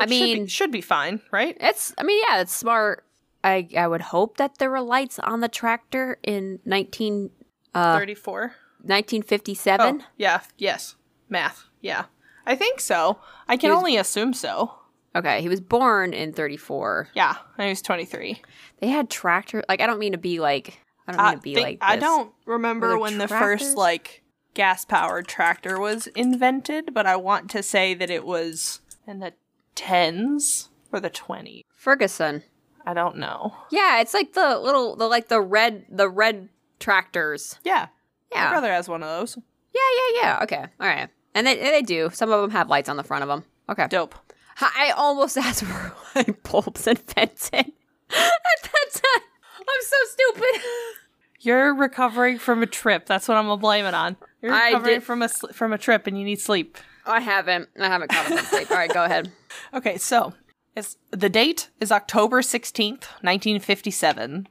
[0.00, 1.56] I Which should be- mean- should be fine, right?
[1.60, 3.04] It's, I mean, yeah, it's smart.
[3.44, 7.30] I, I would hope that there were lights on the tractor in 19,
[7.74, 8.54] uh, 34.
[8.82, 10.00] 1957.
[10.02, 10.96] Oh, yeah, yes.
[11.28, 11.64] Math.
[11.80, 12.04] Yeah.
[12.46, 13.18] I think so.
[13.48, 14.74] I can was- only assume so.
[15.16, 17.08] Okay, he was born in 34.
[17.14, 18.40] Yeah, and he was 23.
[18.80, 21.40] They had tractor, like, I don't mean to be like, I don't mean I, to
[21.40, 24.22] be think- like I don't remember when the first like
[24.54, 29.32] gas powered tractor was invented, but I want to say that it was in the
[29.80, 31.62] tens or the 20s.
[31.74, 32.42] Ferguson.
[32.86, 33.54] I don't know.
[33.70, 37.58] Yeah, it's like the little, the like the red, the red tractors.
[37.64, 37.88] Yeah,
[38.32, 38.44] Yeah.
[38.44, 39.36] my brother has one of those.
[39.74, 40.38] Yeah, yeah, yeah.
[40.42, 41.08] Okay, all right.
[41.34, 42.10] And they, they do.
[42.12, 43.44] Some of them have lights on the front of them.
[43.68, 43.86] Okay.
[43.88, 44.14] Dope.
[44.60, 47.72] I almost asked for like bulbs and fencing
[48.10, 49.22] at that time.
[49.60, 50.60] I'm so stupid.
[51.42, 53.06] You're recovering from a trip.
[53.06, 54.16] That's what I'm gonna blame it on.
[54.42, 56.76] You're recovering from a from a trip, and you need sleep.
[57.10, 57.68] I haven't.
[57.78, 58.70] I haven't caught up on sleep.
[58.70, 59.32] All right, go ahead.
[59.74, 60.32] Okay, so
[60.76, 64.48] it's the date is October sixteenth, nineteen fifty seven.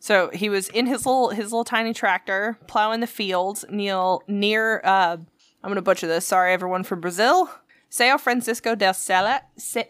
[0.00, 4.80] So he was in his little his little tiny tractor plowing the fields near near
[4.84, 5.16] uh
[5.62, 6.26] I'm gonna butcher this.
[6.26, 7.50] Sorry, everyone from Brazil.
[7.90, 9.40] Sao Francisco del Sela.
[9.56, 9.88] Se-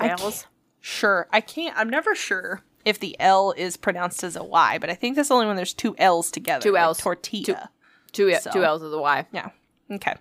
[0.00, 0.46] I can't-
[0.80, 1.76] sure, I can't.
[1.76, 5.30] I'm never sure if the L is pronounced as a Y, but I think that's
[5.30, 6.62] only when there's two L's together.
[6.62, 6.98] Two like Ls.
[6.98, 7.70] Tortilla.
[8.12, 9.26] Two So- two L's is a Y.
[9.32, 9.50] Yeah.
[9.90, 10.14] Okay.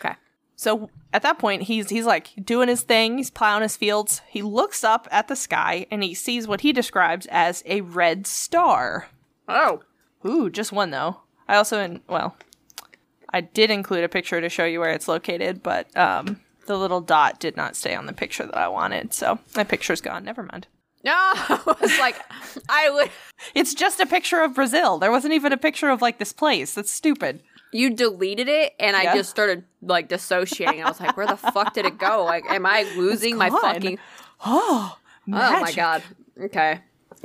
[0.00, 0.14] Okay.
[0.60, 3.16] So at that point, he's he's like doing his thing.
[3.16, 4.20] He's plowing his fields.
[4.28, 8.26] He looks up at the sky and he sees what he describes as a red
[8.26, 9.08] star.
[9.48, 9.80] Oh.
[10.22, 11.22] Ooh, just one though.
[11.48, 12.36] I also in well,
[13.32, 17.00] I did include a picture to show you where it's located, but um, the little
[17.00, 20.26] dot did not stay on the picture that I wanted, so my picture's gone.
[20.26, 20.66] Never mind.
[21.02, 22.16] No, I was like,
[22.68, 23.10] I would.
[23.54, 24.98] It's just a picture of Brazil.
[24.98, 26.74] There wasn't even a picture of like this place.
[26.74, 27.42] That's stupid.
[27.72, 30.82] You deleted it, and I just started like dissociating.
[30.82, 32.24] I was like, where the fuck did it go?
[32.24, 33.98] Like, am I losing my fucking?
[34.44, 34.96] Oh,
[35.28, 36.02] Oh my god.
[36.40, 36.80] Okay.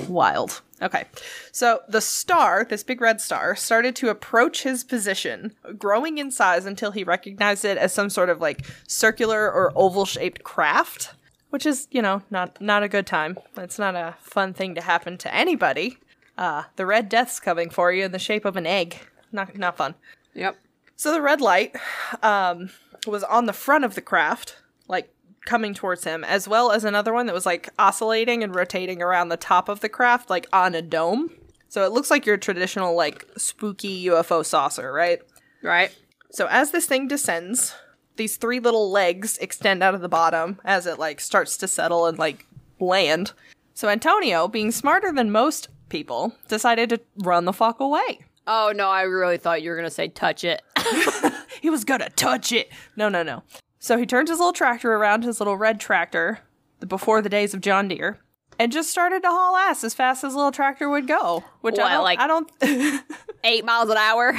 [0.08, 0.62] Wild.
[0.82, 1.06] Okay.
[1.52, 6.66] So the star, this big red star, started to approach his position, growing in size
[6.66, 11.14] until he recognized it as some sort of like circular or oval shaped craft,
[11.50, 13.38] which is, you know, not not a good time.
[13.58, 15.98] It's not a fun thing to happen to anybody.
[16.38, 18.98] Uh, the red death's coming for you in the shape of an egg.
[19.32, 19.96] Not not fun.
[20.36, 20.58] Yep.
[20.96, 21.76] So the red light
[22.22, 22.70] um,
[23.08, 25.14] was on the front of the craft, like
[25.46, 29.30] coming towards him, as well as another one that was like oscillating and rotating around
[29.30, 31.32] the top of the craft, like on a dome.
[31.70, 35.20] So it looks like your traditional, like spooky UFO saucer, right?
[35.62, 35.96] Right.
[36.32, 37.74] So as this thing descends,
[38.16, 42.06] these three little legs extend out of the bottom as it like starts to settle
[42.06, 42.46] and like
[42.80, 43.34] land.
[43.74, 48.20] So Antonio, being smarter than most people, decided to run the fuck away.
[48.48, 50.62] Oh no, I really thought you were gonna say touch it.
[51.62, 52.70] He was gonna touch it.
[52.96, 53.42] No, no, no.
[53.80, 56.40] So he turned his little tractor around, his little red tractor,
[56.80, 58.20] the- before the days of John Deere,
[58.60, 61.44] and just started to haul ass as fast as little tractor would go.
[61.62, 62.52] Which I don't, like- I don't
[63.44, 64.34] Eight miles an hour.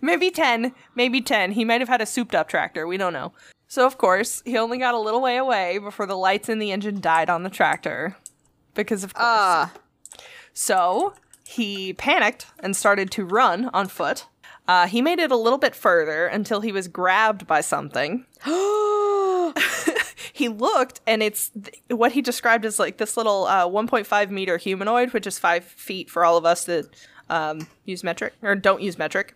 [0.00, 1.52] maybe 10, maybe 10.
[1.52, 3.32] He might have had a souped up tractor, we don't know.
[3.66, 6.70] So of course, he only got a little way away before the lights in the
[6.70, 8.16] engine died on the tractor.
[8.74, 9.26] Because of course.
[9.26, 9.68] Uh,
[10.52, 11.14] So
[11.50, 14.26] he panicked and started to run on foot.
[14.68, 18.24] Uh, he made it a little bit further until he was grabbed by something.
[20.32, 24.58] he looked, and it's th- what he described as like this little uh, 1.5 meter
[24.58, 26.86] humanoid, which is five feet for all of us that
[27.28, 29.34] um, use metric or don't use metric.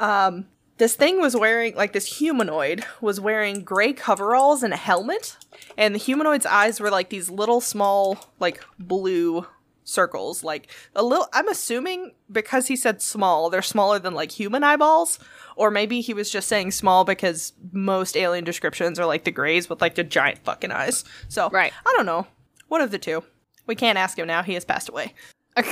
[0.00, 0.46] Um,
[0.78, 5.36] this thing was wearing like this humanoid was wearing gray coveralls and a helmet,
[5.76, 9.46] and the humanoid's eyes were like these little small like blue
[9.88, 14.62] circles like a little i'm assuming because he said small they're smaller than like human
[14.62, 15.18] eyeballs
[15.56, 19.68] or maybe he was just saying small because most alien descriptions are like the grays
[19.68, 21.04] with like the giant fucking eyes.
[21.28, 21.72] So Right.
[21.84, 22.26] i don't know.
[22.68, 23.24] One of the two.
[23.66, 24.42] We can't ask him now.
[24.42, 25.14] He has passed away.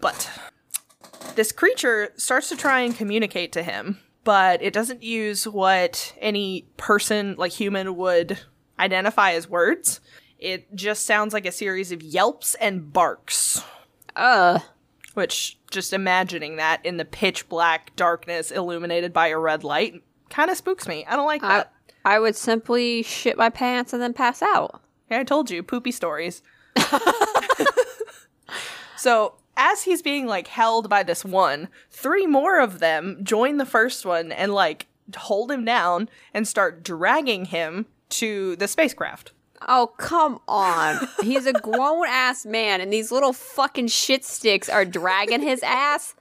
[0.00, 0.30] But
[1.34, 6.68] this creature starts to try and communicate to him, but it doesn't use what any
[6.76, 8.38] person, like human, would
[8.78, 10.00] identify as words.
[10.38, 13.64] It just sounds like a series of yelps and barks,
[14.14, 14.60] uh,
[15.14, 20.50] which, just imagining that in the pitch black darkness illuminated by a red light, kind
[20.50, 21.04] of spooks me.
[21.06, 21.72] I don't like I, that.
[22.04, 24.80] I would simply shit my pants and then pass out.
[25.10, 26.42] Yeah, I told you, poopy stories.
[28.96, 33.66] so, as he's being like held by this one, three more of them join the
[33.66, 39.32] first one and like hold him down and start dragging him to the spacecraft.
[39.66, 41.08] Oh, come on.
[41.22, 46.14] He's a grown ass man, and these little fucking shit sticks are dragging his ass.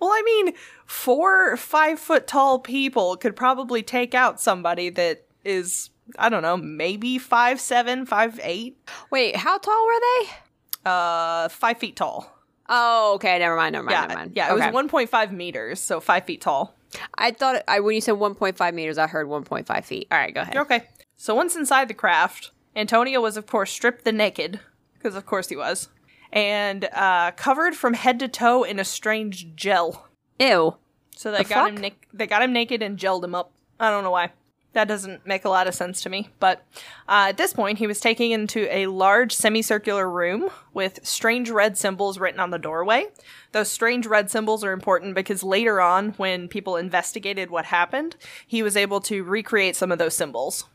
[0.00, 0.54] Well, I mean,
[0.86, 6.56] four five foot tall people could probably take out somebody that is, I don't know,
[6.56, 8.78] maybe five seven, five eight,
[9.10, 10.90] Wait, how tall were they?
[10.90, 12.32] uh, five feet tall.
[12.70, 13.38] Oh, okay.
[13.38, 13.72] Never mind.
[13.72, 13.92] Never mind.
[13.94, 14.32] Yeah, never mind.
[14.34, 14.70] yeah, it okay.
[14.70, 16.74] was 1.5 meters, so five feet tall.
[17.16, 20.06] I thought I when you said 1.5 meters, I heard 1.5 feet.
[20.10, 20.56] All right, go ahead.
[20.56, 20.82] Okay.
[21.16, 24.60] So once inside the craft, Antonio was, of course, stripped the naked,
[24.94, 25.88] because of course he was,
[26.32, 30.08] and uh, covered from head to toe in a strange gel.
[30.38, 30.76] Ew.
[31.16, 31.74] So they The got him.
[31.74, 31.82] fuck?
[31.82, 33.52] Nic- they got him naked and gelled him up.
[33.80, 34.30] I don't know why.
[34.74, 36.28] That doesn't make a lot of sense to me.
[36.38, 36.62] But
[37.08, 41.76] uh, at this point, he was taken into a large semicircular room with strange red
[41.76, 43.06] symbols written on the doorway.
[43.52, 48.14] Those strange red symbols are important because later on, when people investigated what happened,
[48.46, 50.68] he was able to recreate some of those symbols.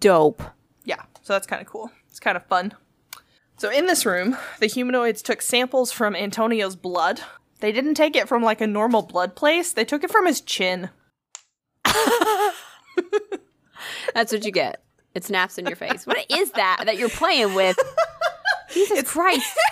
[0.00, 0.42] Dope.
[0.84, 1.90] Yeah, so that's kind of cool.
[2.08, 2.74] It's kind of fun.
[3.58, 7.20] So in this room, the humanoids took samples from Antonio's blood.
[7.60, 9.72] They didn't take it from like a normal blood place.
[9.72, 10.90] They took it from his chin.
[14.14, 14.82] That's what you get.
[15.14, 16.06] It snaps in your face.
[16.06, 17.76] What is that that you're playing with?
[18.72, 19.46] Jesus Christ.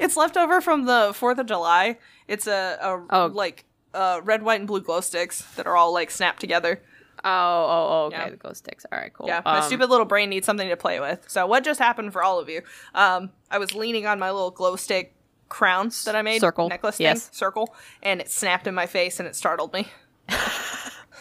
[0.00, 1.98] It's left over from the 4th of July.
[2.28, 3.26] It's a, a Oh.
[3.26, 6.80] like uh, red, white, and blue glow sticks that are all like snapped together.
[7.24, 8.16] Oh, oh, oh, okay.
[8.18, 8.30] Yeah.
[8.30, 8.84] The ghost sticks.
[8.92, 9.26] All right, cool.
[9.26, 11.24] Yeah, my Um, stupid little brain needs something to play with.
[11.28, 12.60] So what just happened for all of you?
[12.94, 15.14] Um, I was leaning on my little glow stick
[15.48, 17.30] crown that I made, Circle, necklace thing, yes.
[17.32, 19.88] circle, and it snapped in my face and it startled me.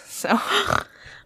[0.06, 0.30] so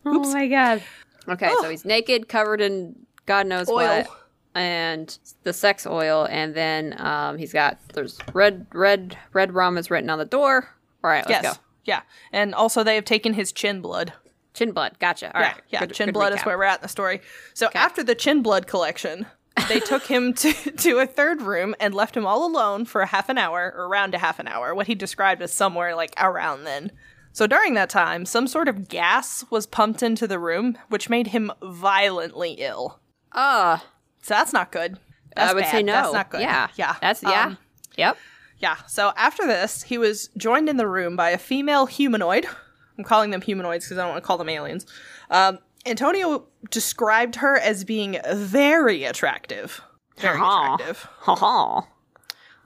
[0.05, 0.83] Oh my god.
[1.27, 3.75] Okay, so he's naked, covered in God knows Oil.
[4.03, 4.07] what,
[4.55, 9.91] and the sex oil, and then um, he's got there's red, red, red rum is
[9.91, 10.69] written on the door.
[11.03, 11.61] All right, let's yes, go.
[11.83, 14.13] yeah, and also they have taken his chin blood.
[14.57, 14.97] Chin blood.
[14.99, 15.33] Gotcha.
[15.35, 15.61] All yeah, right.
[15.69, 17.21] yeah, Good- chin good blood is where we're at in the story.
[17.53, 19.27] So after the chin blood collection,
[19.69, 23.05] they took him to, to a third room and left him all alone for a
[23.07, 26.13] half an hour, or around a half an hour, what he described as somewhere like
[26.17, 26.91] around then.
[27.33, 31.27] So during that time, some sort of gas was pumped into the room, which made
[31.27, 32.99] him violently ill.
[33.31, 33.77] Uh,
[34.23, 34.97] So that's not good.
[35.35, 35.71] That's I would bad.
[35.71, 35.93] say no.
[35.93, 36.41] That's not good.
[36.41, 36.67] Yeah.
[36.75, 36.95] yeah.
[36.99, 37.45] That's yeah.
[37.45, 37.57] Um,
[37.95, 38.17] yep.
[38.57, 38.77] yeah.
[38.87, 42.47] So after this, he was joined in the room by a female humanoid.
[42.97, 44.85] I'm calling them humanoids because I don't want to call them aliens.
[45.29, 49.81] Um, Antonio described her as being very attractive.
[50.17, 51.07] Very attractive.
[51.19, 51.87] Ha ha.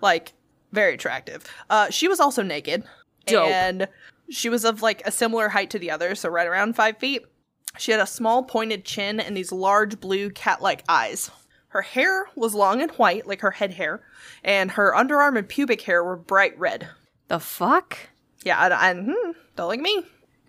[0.02, 0.34] Like,
[0.72, 1.46] very attractive.
[1.70, 2.84] Uh, she was also naked.
[3.26, 3.50] Dope.
[3.50, 3.88] And
[4.30, 7.24] she was of like a similar height to the others, so right around five feet.
[7.78, 11.32] She had a small pointed chin and these large blue cat like eyes.
[11.70, 14.04] Her hair was long and white, like her head hair,
[14.44, 16.90] and her underarm and pubic hair were bright red.
[17.30, 17.98] The fuck?
[18.44, 20.04] Yeah, I, I hmm, don't like me.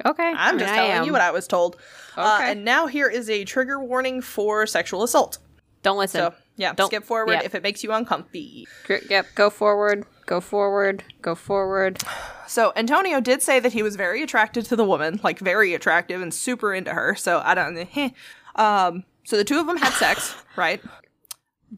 [0.05, 0.33] Okay.
[0.37, 1.77] I'm just telling you what I was told.
[2.17, 2.53] Uh, Okay.
[2.53, 5.39] and now here is a trigger warning for sexual assault.
[5.83, 6.21] Don't listen.
[6.21, 7.43] So yeah, Don't- skip forward yeah.
[7.45, 8.67] if it makes you uncomfy.
[8.89, 9.27] Yep.
[9.35, 10.05] Go forward.
[10.27, 11.05] Go forward.
[11.23, 12.03] Go forward.
[12.49, 16.21] So Antonio did say that he was very attracted to the woman, like very attractive
[16.21, 17.15] and super into her.
[17.15, 17.77] So I don't.
[17.89, 18.11] Heh.
[18.57, 19.05] Um.
[19.25, 20.83] So the two of them had sex, right?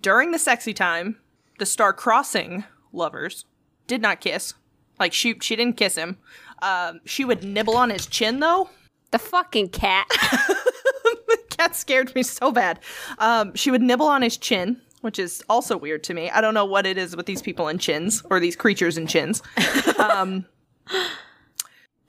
[0.01, 1.17] during the sexy time,
[1.61, 3.45] the star crossing lovers
[3.87, 4.55] did not kiss.
[4.99, 6.19] Like she she didn't kiss him.
[6.63, 8.71] Um, she would nibble on his chin though.
[9.11, 10.07] The fucking cat.
[11.27, 12.81] the cat scared me so bad.
[13.19, 16.31] Um, she would nibble on his chin, which is also weird to me.
[16.31, 19.09] I don't know what it is with these people and chins or these creatures and
[19.09, 19.43] chins.
[19.99, 20.47] um,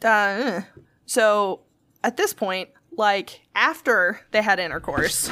[0.04, 0.62] uh,
[1.06, 1.62] so
[2.04, 5.32] at this point, like after they had intercourse,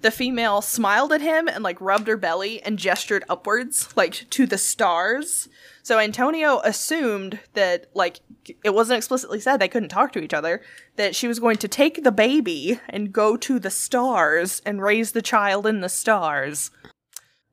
[0.00, 4.46] the female smiled at him and like rubbed her belly and gestured upwards, like to
[4.46, 5.48] the stars.
[5.82, 8.20] So Antonio assumed that like
[8.64, 10.62] it wasn't explicitly said they couldn't talk to each other,
[10.96, 15.12] that she was going to take the baby and go to the stars and raise
[15.12, 16.70] the child in the stars.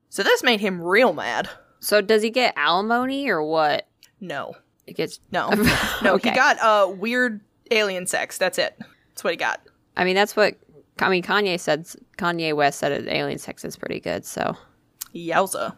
[0.08, 1.48] So this made him real mad.
[1.80, 3.86] so does he get alimony or what?
[4.20, 4.54] No.
[4.86, 5.50] It gets No.
[6.02, 6.30] No, Okay.
[6.30, 8.38] he got uh weird alien sex.
[8.38, 8.76] That's it.
[8.78, 9.60] That's what he got.
[9.96, 10.56] I mean, that's what
[10.98, 11.22] I mean.
[11.22, 11.86] Kanye said.
[12.18, 14.24] Kanye West said it, alien sex is pretty good.
[14.24, 14.56] So
[15.14, 15.76] Yowza.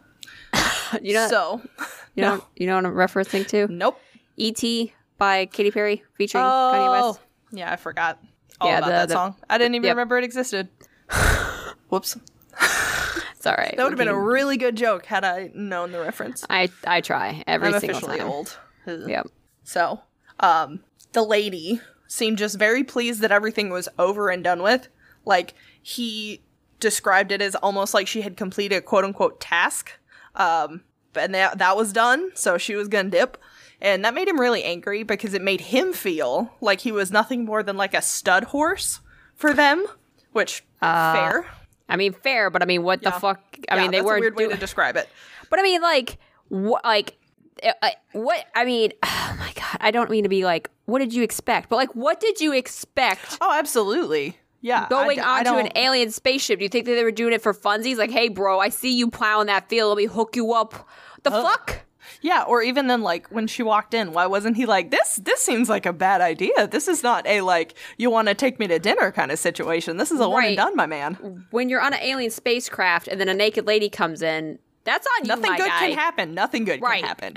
[1.01, 1.61] you know, so
[2.15, 3.67] you know, you know what I'm referencing to?
[3.67, 3.99] nope.
[4.37, 4.93] E.T.
[5.17, 7.19] by Katy Perry featuring Kanye West.
[7.51, 8.19] Yeah, I forgot
[8.61, 9.35] all Yeah, about the- that the- song.
[9.49, 9.95] I didn't even Yep.
[9.95, 10.69] remember it existed.
[11.89, 12.17] Whoops.
[12.61, 13.73] It's all right.
[13.77, 16.45] That would have been a really good joke had I known the reference.
[16.49, 18.27] I I try every I'm single officially time.
[18.27, 18.57] old.
[18.85, 19.27] Yep.
[19.63, 20.01] So,
[20.41, 20.81] um,
[21.13, 24.89] the lady seemed just very pleased that everything was over and done with.
[25.25, 26.41] Like, he
[26.79, 29.91] described it as almost like she had completed a quote unquote task.
[30.35, 30.81] Um,
[31.15, 33.37] and that, that was done, so she was gonna dip.
[33.81, 37.45] And that made him really angry because it made him feel like he was nothing
[37.45, 38.99] more than like a stud horse
[39.35, 39.85] for them,
[40.33, 41.45] which, fair.
[41.87, 43.11] I mean, fair, but I mean, what Yeah.
[43.11, 43.41] the fuck?
[43.69, 45.09] I Yeah, mean, they were a weird way do- to describe it.
[45.49, 46.17] But I mean, like,
[46.49, 46.83] what?
[46.85, 47.17] Like,
[47.63, 48.45] uh, uh, what?
[48.53, 51.69] I mean, oh my god, I don't mean to be like, what did you expect?
[51.69, 54.37] But like, what did you expect Oh, absolutely.
[54.61, 54.87] Yeah.
[54.89, 56.59] Going I onto an alien spaceship?
[56.59, 57.97] Do you think that they were doing it for funsies?
[57.97, 59.89] Like, hey, bro, I see you plowing that field.
[59.89, 60.87] Let me hook you up.
[61.23, 61.81] The fuck?
[62.21, 65.15] Yeah, or even then, like when she walked in, why wasn't he like this?
[65.15, 66.67] This seems like a bad idea.
[66.67, 69.97] This is not a like you want to take me to dinner kind of situation.
[69.97, 71.45] This is a one and done, my man.
[71.51, 75.25] When you're on an alien spacecraft and then a naked lady comes in, that's on
[75.25, 75.79] you, Nothing good guy.
[75.89, 76.33] can happen.
[76.33, 77.03] Nothing good Right.
[77.03, 77.33] can happen.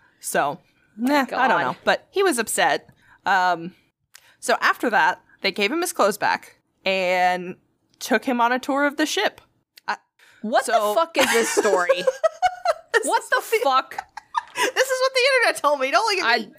[0.20, 0.58] so,
[0.96, 1.76] nah, I don't know.
[1.84, 2.88] But he was upset.
[3.26, 3.74] Um,
[4.40, 7.56] so after that, they gave him his clothes back and
[7.98, 9.40] took him on a tour of the ship.
[10.42, 12.02] What So- the fuck is this story?
[13.04, 14.06] what the fuck?
[14.54, 15.90] This is what the internet told me.
[15.90, 16.52] Don't look at I, me.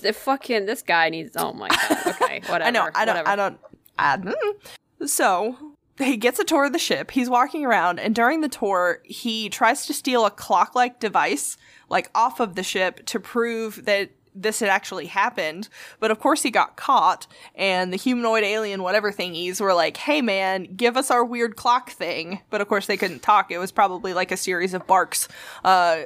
[0.00, 1.36] the fucking this guy needs.
[1.36, 2.06] Oh my god.
[2.22, 2.64] Okay, whatever.
[2.64, 2.88] I know.
[2.94, 3.16] I don't.
[3.16, 3.28] whatever.
[3.28, 3.58] I don't.
[3.98, 5.08] I, mm.
[5.08, 7.10] So he gets a tour of the ship.
[7.10, 11.56] He's walking around, and during the tour, he tries to steal a clock-like device,
[11.88, 15.68] like off of the ship, to prove that this had actually happened.
[16.00, 20.22] But of course, he got caught, and the humanoid alien, whatever thingies, were like, "Hey,
[20.22, 23.50] man, give us our weird clock thing." But of course, they couldn't talk.
[23.50, 25.28] It was probably like a series of barks,
[25.64, 26.02] uh,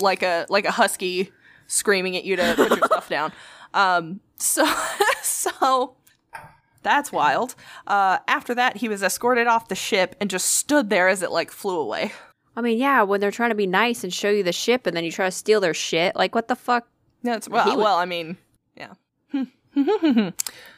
[0.00, 1.30] like a like a husky
[1.66, 3.32] screaming at you to put your stuff down.
[3.74, 4.70] Um, so
[5.22, 5.96] so
[6.82, 7.54] that's wild.
[7.86, 11.30] Uh, after that, he was escorted off the ship and just stood there as it
[11.30, 12.12] like flew away.
[12.56, 14.94] I mean, yeah, when they're trying to be nice and show you the ship, and
[14.94, 16.14] then you try to steal their shit.
[16.14, 16.86] Like, what the fuck?
[17.22, 18.36] That's well, He was- well, I mean,
[18.76, 18.94] yeah.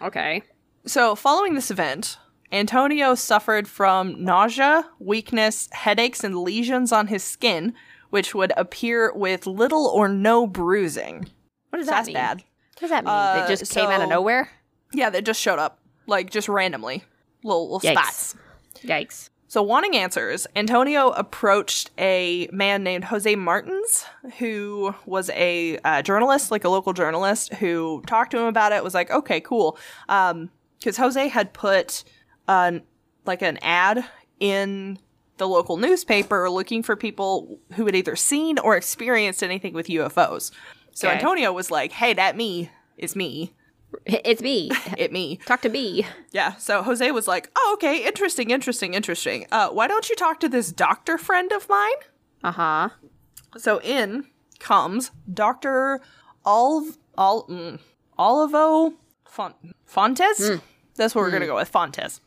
[0.03, 0.43] Okay.
[0.87, 2.19] So following this event,
[2.53, 7.75] Antonio suffered from nausea, weakness, headaches, and lesions on his skin,
[8.11, 11.27] which would appear with little or no bruising.
[11.71, 12.15] What does So that that's mean?
[12.15, 12.37] bad.
[12.39, 13.13] What does that mean?
[13.15, 14.51] Uh, they just came out of nowhere.
[14.93, 17.03] Yeah, they just showed up, like just randomly,
[17.43, 17.93] little, little Yikes.
[18.03, 18.35] spots.
[18.83, 19.31] Yikes.
[19.55, 24.05] So, wanting answers, Antonio approached a man named Jose Martins,
[24.41, 28.83] who was a uh, journalist, like a local journalist, who talked to him about it.
[28.83, 32.03] Was like, okay, cool, because Jose had put
[32.49, 32.83] an
[33.27, 34.05] like an ad
[34.41, 34.99] in
[35.37, 40.51] the local newspaper looking for people who had either seen or experienced anything with UFOs.
[40.95, 41.15] So Okay.
[41.17, 43.53] Antonio was like, "Hey, that me is me,
[44.07, 44.71] It's me.
[44.99, 46.07] it me." Talk to me.
[46.33, 49.47] Yeah, so Jose was like, "Oh, okay, interesting, interesting, interesting.
[49.51, 52.01] Uh, why don't you talk to this doctor friend of mine?"
[52.43, 52.89] Uh huh.
[53.57, 54.27] So in
[54.59, 56.01] comes Doctor
[56.45, 57.79] Alv Al mm,
[58.19, 58.95] Olivo
[59.29, 60.51] Font- Fontes.
[60.97, 62.21] That's what we're gonna go with, Fontes,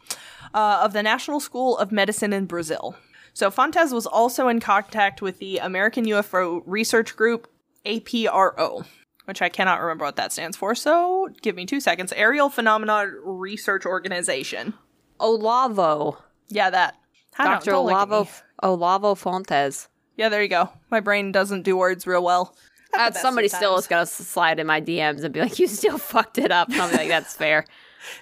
[0.53, 2.95] uh, of the National School of Medicine in Brazil.
[3.33, 7.47] So Fontes was also in contact with the American UFO Research Group,
[7.85, 8.85] APRO,
[9.27, 10.73] which I cannot remember what that stands for.
[10.73, 12.13] So give me two seconds.
[12.13, 14.73] Aerial Phenomena Research Organization.
[15.19, 16.17] Olavo.
[16.47, 16.95] Yeah, that.
[17.37, 17.71] Dr.
[17.71, 18.41] don't look at Olavo.
[18.63, 19.89] Olavo Fontes.
[20.15, 20.69] Yeah, there you go.
[20.89, 22.55] My brain doesn't do words real well.
[22.93, 26.37] Uh, somebody still is gonna slide in my DMs and be like, "You still fucked
[26.37, 27.65] it up." And I'll be like, "That's fair."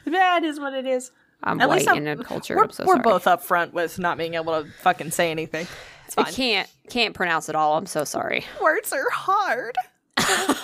[0.06, 1.12] That is what it is.
[1.43, 2.56] I'm At white in a culture.
[2.56, 5.68] We're, so we're both upfront with not being able to fucking say anything.
[6.08, 7.78] It's I can't can't pronounce it all.
[7.78, 8.45] I'm so sorry.
[8.60, 9.76] Words are hard.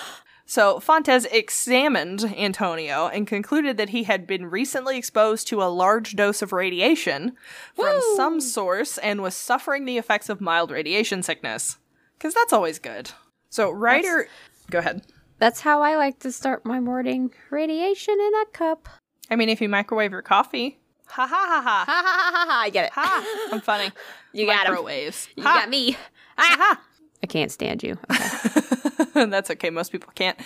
[0.52, 6.14] so Fontes examined Antonio and concluded that he had been recently exposed to a large
[6.14, 7.32] dose of radiation
[7.74, 11.78] from some source and was suffering the effects of mild radiation sickness.
[12.18, 13.12] Because that's always good.
[13.48, 14.28] So writer,
[14.70, 15.06] go ahead.
[15.38, 17.32] That's how I like to start my morning.
[17.48, 18.90] Radiation in a cup.
[19.30, 21.84] I mean, if you microwave your coffee, ha ha ha ha.
[21.86, 22.60] Ha ha ha ha!
[22.60, 22.92] I get it.
[22.92, 23.48] Ha!
[23.52, 23.90] I'm funny.
[24.34, 24.74] You got him.
[24.74, 25.28] Microwaves.
[25.34, 25.60] You Ha!
[25.60, 25.96] got me.
[26.36, 26.80] Ah!
[27.22, 27.98] I can't stand you.
[29.14, 29.30] Okay.
[29.30, 29.70] That's okay.
[29.70, 30.38] Most people can't.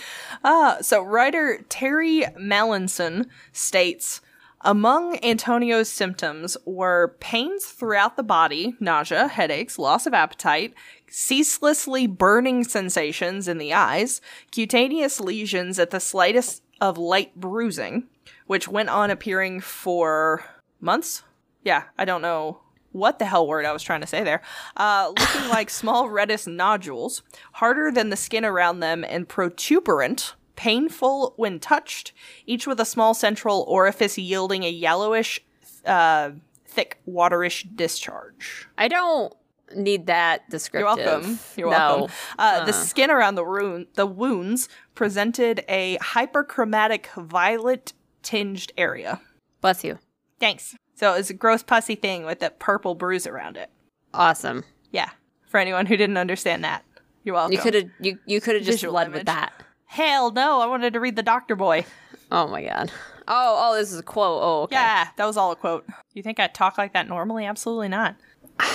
[0.42, 4.20] Uh, so, writer Terry Mallinson states
[4.62, 10.74] among Antonio's symptoms were pains throughout the body, nausea, headaches, loss of appetite,
[11.08, 14.20] ceaselessly burning sensations in the eyes,
[14.50, 18.08] cutaneous lesions at the slightest of light bruising,
[18.46, 20.44] which went on appearing for
[20.80, 21.22] months.
[21.62, 22.60] Yeah, I don't know
[22.96, 24.42] what the hell word I was trying to say there.
[24.76, 27.22] Uh, looking like small reddish nodules,
[27.52, 32.12] harder than the skin around them, and protuberant, painful when touched,
[32.46, 35.44] each with a small central orifice yielding a yellowish,
[35.84, 36.30] uh,
[36.66, 38.68] thick, waterish discharge.
[38.78, 39.32] I don't
[39.74, 40.98] need that description.
[40.98, 41.38] You're welcome.
[41.56, 41.76] You're no.
[41.76, 42.14] welcome.
[42.38, 47.92] Uh, The skin around the wound, the wounds presented a hyperchromatic violet
[48.22, 49.20] tinged area.
[49.60, 49.98] Bless you.
[50.38, 50.76] Thanks.
[50.96, 53.70] So it was a gross pussy thing with a purple bruise around it.
[54.14, 54.64] Awesome.
[54.90, 55.10] Yeah.
[55.46, 56.84] For anyone who didn't understand that,
[57.22, 57.52] you're welcome.
[57.52, 59.18] You could have you you could have just Visual led image.
[59.18, 59.52] with that.
[59.84, 60.60] Hell no!
[60.60, 61.84] I wanted to read the Doctor Boy.
[62.32, 62.90] Oh my god.
[63.28, 64.40] Oh oh, this is a quote.
[64.42, 64.74] Oh okay.
[64.74, 65.86] Yeah, that was all a quote.
[66.14, 67.44] You think I talk like that normally?
[67.44, 68.16] Absolutely not.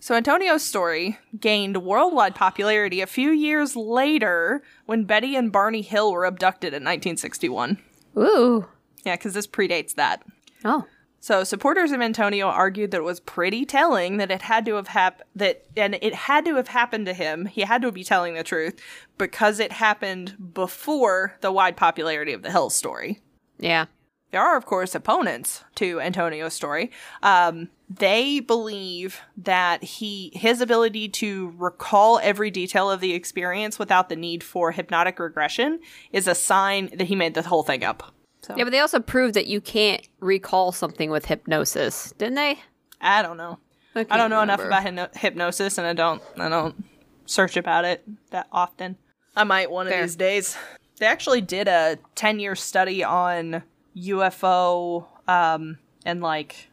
[0.00, 6.12] so Antonio's story gained worldwide popularity a few years later when Betty and Barney Hill
[6.12, 7.78] were abducted in 1961.
[8.18, 8.66] Ooh.
[9.06, 10.24] Yeah, because this predates that.
[10.64, 10.84] Oh.
[11.20, 14.88] So supporters of Antonio argued that it was pretty telling that it had to have
[14.88, 17.46] hap- that and it had to have happened to him.
[17.46, 18.80] He had to be telling the truth
[19.16, 23.20] because it happened before the wide popularity of the Hill story.
[23.58, 23.86] Yeah.
[24.32, 26.90] There are, of course, opponents to Antonio's story.
[27.22, 34.08] Um, they believe that he his ability to recall every detail of the experience without
[34.08, 35.78] the need for hypnotic regression
[36.12, 38.12] is a sign that he made the whole thing up.
[38.46, 42.60] So Yeah, but they also proved that you can't recall something with hypnosis, didn't they?
[43.00, 43.58] I don't know.
[43.96, 46.84] I can't don't know enough about hypno- hypnosis, and I don't I don't
[47.24, 48.98] search about it that often.
[49.34, 49.98] I might one Fair.
[49.98, 50.56] of these days.
[50.98, 53.64] They actually did a ten year study on
[53.96, 56.68] UFO um, and like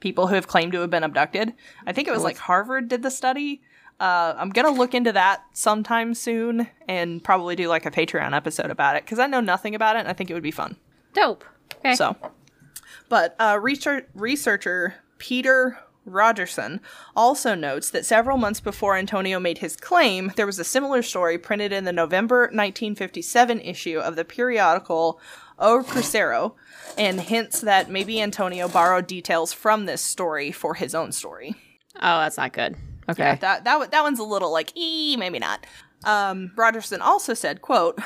[0.00, 1.54] people who have claimed to have been abducted.
[1.86, 3.62] I think it was like Harvard did the study.
[4.02, 8.68] Uh, I'm gonna look into that sometime soon and probably do like a Patreon episode
[8.72, 10.74] about it because I know nothing about it and I think it would be fun.
[11.12, 11.44] Dope.
[11.76, 11.94] Okay.
[11.94, 12.16] So,
[13.08, 16.80] but uh, research, researcher Peter Rogerson
[17.14, 21.38] also notes that several months before Antonio made his claim, there was a similar story
[21.38, 25.20] printed in the November 1957 issue of the periodical
[25.60, 26.54] O Cruzeiro,
[26.98, 31.54] and hints that maybe Antonio borrowed details from this story for his own story.
[31.94, 32.74] oh, that's not good.
[33.08, 33.22] Okay.
[33.22, 35.66] Yeah, that that that one's a little like, ee, maybe not.
[36.04, 37.98] Um, Rogerson also said, "quote."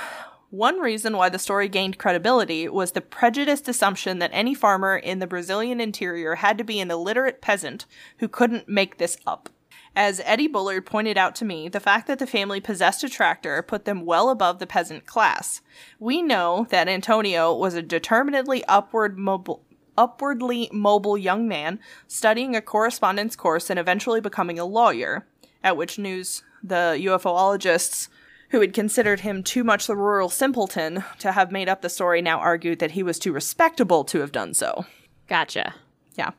[0.51, 5.19] One reason why the story gained credibility was the prejudiced assumption that any farmer in
[5.19, 7.85] the Brazilian interior had to be an illiterate peasant
[8.19, 9.49] who couldn't make this up.
[9.97, 13.61] As Eddie Bullard pointed out to me, the fact that the family possessed a tractor
[13.61, 15.63] put them well above the peasant class.
[15.99, 19.65] We know that Antonio was a determinedly upward mobile
[19.97, 25.27] upwardly mobile young man studying a correspondence course and eventually becoming a lawyer,
[25.63, 28.09] at which news the UFOologists
[28.51, 32.23] who had considered him too much the rural simpleton to have made up the story
[32.23, 34.87] now argued that he was too respectable to have done so.
[35.27, 35.75] Gotcha.
[36.17, 36.31] Yeah.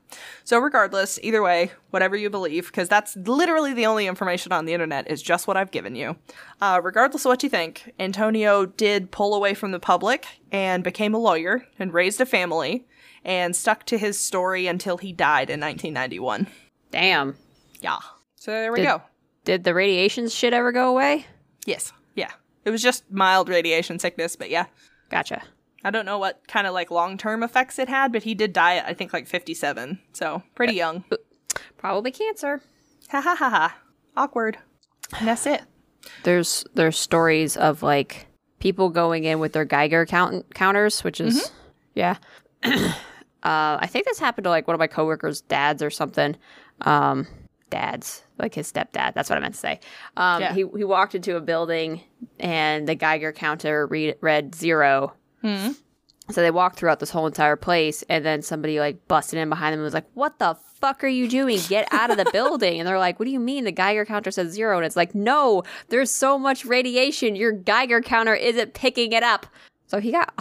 [0.44, 4.74] So regardless, either way, whatever you believe, because that's literally the only information on the
[4.74, 6.16] internet is just what I've given you.
[6.60, 11.14] Uh, regardless of what you think, Antonio did pull away from the public and became
[11.14, 12.88] a lawyer and raised a family
[13.28, 16.48] and stuck to his story until he died in 1991.
[16.90, 17.36] Damn.
[17.82, 18.00] Yeah.
[18.36, 19.02] So there we Did- go.
[19.44, 21.26] Did the radiation shit ever go away?
[21.66, 21.94] Yes.
[22.16, 22.32] Yeah.
[22.66, 24.66] It was just mild radiation sickness, but yeah.
[25.10, 25.42] Gotcha.
[25.86, 28.52] I don't know what kind of like long term effects it had, but he did
[28.52, 30.00] die at I think like 57.
[30.12, 31.04] So pretty uh, young.
[31.78, 32.62] Probably cancer.
[33.10, 33.78] Ha ha ha ha.
[34.18, 34.58] Awkward.
[35.18, 35.62] And that's it.
[36.24, 38.28] There's there's stories of like
[38.60, 41.54] people going in with their Geiger count- counters, which is mm-hmm.
[41.96, 42.18] yeah.
[43.48, 46.36] uh, I think this happened to like one of my coworkers' dads or something.
[46.82, 47.28] Um,
[47.70, 49.14] dads, like his stepdad.
[49.14, 49.80] That's what I meant to say.
[50.16, 50.54] Um, Yeah.
[50.54, 52.02] he he walked into a building
[52.40, 55.14] and the Geiger counter read, read 0
[56.30, 59.72] So they walked throughout this whole entire place, and then somebody like busted in behind
[59.74, 61.58] them and was like, "What the fuck are you doing?
[61.70, 63.64] Get out of the building!" And they're like, "What do you mean?
[63.64, 64.76] The Geiger counter says zero.
[64.78, 67.36] And it's like, "No, there's so much radiation.
[67.38, 69.46] Your Geiger counter isn't picking it up."
[69.88, 70.34] So he got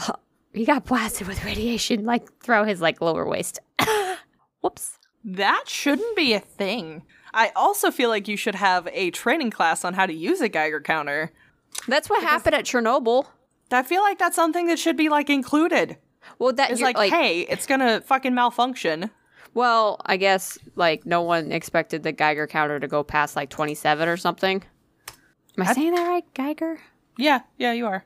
[0.57, 3.59] he got blasted with radiation like throw his like lower waist.
[4.61, 4.99] Whoops.
[5.25, 7.03] That shouldn't be a thing.
[7.35, 10.49] I also feel like you should have a training class on how to use a
[10.49, 11.33] Geiger counter.
[11.87, 13.27] That's what happened at Chernobyl.
[13.71, 15.99] I feel like that's something that should be like included.
[16.39, 19.11] Well, that is It's you're, like, hey, it's gonna fucking malfunction.
[19.53, 24.09] Well, I guess like no one expected the Geiger counter to go past like 27
[24.09, 24.63] or something.
[25.59, 26.25] Am I, saying that right?
[26.35, 26.79] Geiger?
[27.19, 28.05] Yeah, yeah, you are.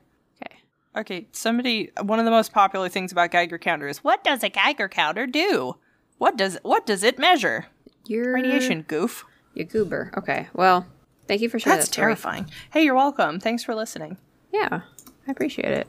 [0.95, 1.27] Okay.
[1.31, 1.91] Somebody.
[2.01, 5.25] One of the most popular things about Geiger counter is what does a Geiger counter
[5.27, 5.75] do?
[6.17, 7.67] What does what does it measure?
[8.05, 9.25] You're Radiation goof.
[9.53, 10.11] You goober.
[10.17, 10.47] Okay.
[10.53, 10.85] Well,
[11.27, 12.49] thank you for sharing That's that terrifying.
[12.71, 13.39] Hey, you're welcome.
[13.39, 14.17] Thanks for listening.
[14.51, 14.81] Yeah,
[15.27, 15.87] I appreciate it.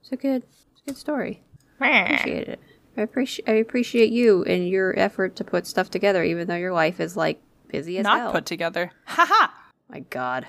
[0.00, 0.42] It's a good,
[0.72, 1.42] it's a good story.
[1.80, 2.60] I appreciate it.
[2.96, 6.72] I appreciate I appreciate you and your effort to put stuff together, even though your
[6.72, 8.32] life is like busy as Not hell.
[8.32, 8.92] put together.
[9.06, 9.48] Haha.
[9.88, 10.46] My God.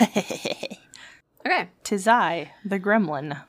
[1.46, 1.68] Okay.
[1.84, 3.40] Tis I, the gremlin.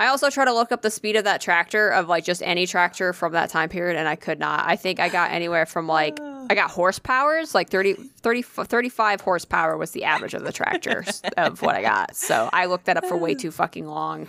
[0.00, 2.66] I also try to look up the speed of that tractor of like just any
[2.68, 4.64] tractor from that time period and I could not.
[4.64, 9.76] I think I got anywhere from like I got horsepowers, like 30, 30 35 horsepower
[9.76, 12.14] was the average of the tractors of what I got.
[12.14, 14.28] So I looked that up for way too fucking long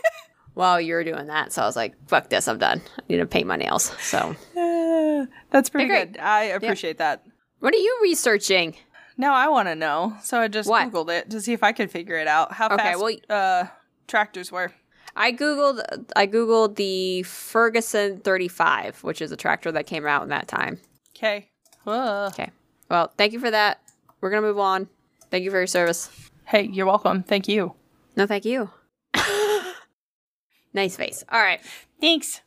[0.54, 1.52] while you were doing that.
[1.52, 2.82] So I was like, fuck this, I'm done.
[2.98, 3.84] I need to paint my nails.
[4.00, 6.18] So Uh, that's pretty good.
[6.18, 7.22] I appreciate that.
[7.60, 8.76] what are you researching?
[9.16, 10.16] Now I want to know.
[10.22, 10.90] So I just What?
[10.90, 12.52] googled it to see if I could figure it out.
[12.52, 13.66] How Okay, fast well, uh,
[14.06, 14.72] tractors were.
[15.14, 15.82] I googled
[16.14, 20.78] I googled the Ferguson 35, which is a tractor that came out in that time.
[21.16, 21.48] Okay.
[21.86, 22.50] Okay.
[22.90, 23.80] Well, thank you for that.
[24.20, 24.88] We're going to move on.
[25.30, 26.10] Thank you for your service.
[26.44, 27.22] Hey, you're welcome.
[27.22, 27.74] Thank you.
[28.16, 28.70] No, thank you.
[30.74, 31.24] nice face.
[31.30, 31.60] All right.
[32.00, 32.40] Thanks.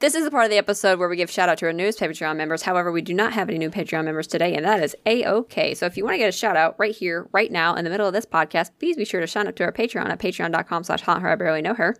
[0.00, 1.98] This is the part of the episode where we give shout out to our newest
[1.98, 2.62] Patreon members.
[2.62, 5.74] However, we do not have any new Patreon members today, and that is a okay.
[5.74, 7.90] So if you want to get a shout out right here, right now, in the
[7.90, 10.84] middle of this podcast, please be sure to sign up to our Patreon at patreon.com
[10.84, 11.30] slash haunt her.
[11.30, 11.96] I barely know her.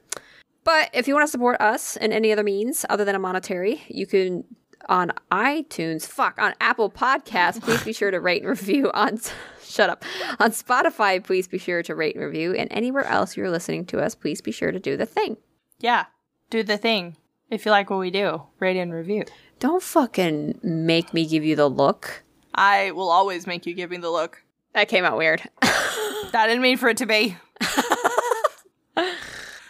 [0.63, 3.83] But if you want to support us in any other means other than a monetary,
[3.89, 4.45] you can
[4.89, 9.19] on iTunes, fuck, on Apple Podcasts, please be sure to rate and review on
[9.65, 10.05] shut up.
[10.39, 12.55] On Spotify, please be sure to rate and review.
[12.55, 15.37] And anywhere else you're listening to us, please be sure to do the thing.
[15.81, 16.05] Yeah.
[16.49, 17.17] Do the thing.
[17.51, 19.25] If you like what we do, rate and review.
[19.59, 22.23] Don't fucking make me give you the look.
[22.55, 24.43] I will always make you give me the look.
[24.75, 25.43] That came out weird.
[26.33, 27.37] That didn't mean for it to be.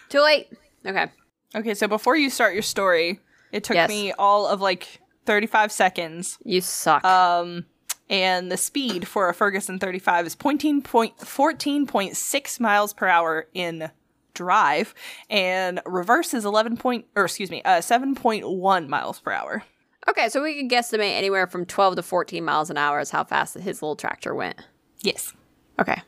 [0.09, 0.49] Too late.
[0.85, 1.07] Okay.
[1.55, 3.21] Okay, so before you start your story,
[3.53, 3.89] it took Yes.
[3.89, 6.39] me all of like 35 seconds.
[6.45, 7.05] You suck.
[7.05, 7.67] Um,
[8.11, 13.91] and the speed for a Ferguson 35 is 14 point, 14.6 miles per hour in
[14.39, 14.95] drive,
[15.29, 19.65] and reverse is 11 point, or excuse me, uh, 7.1 miles per hour.
[20.09, 23.25] okay, so we can guesstimate anywhere from 12 to 14 miles an hour is how
[23.25, 24.57] fast his little tractor went.
[25.01, 25.33] Yes.
[25.81, 26.01] Okay.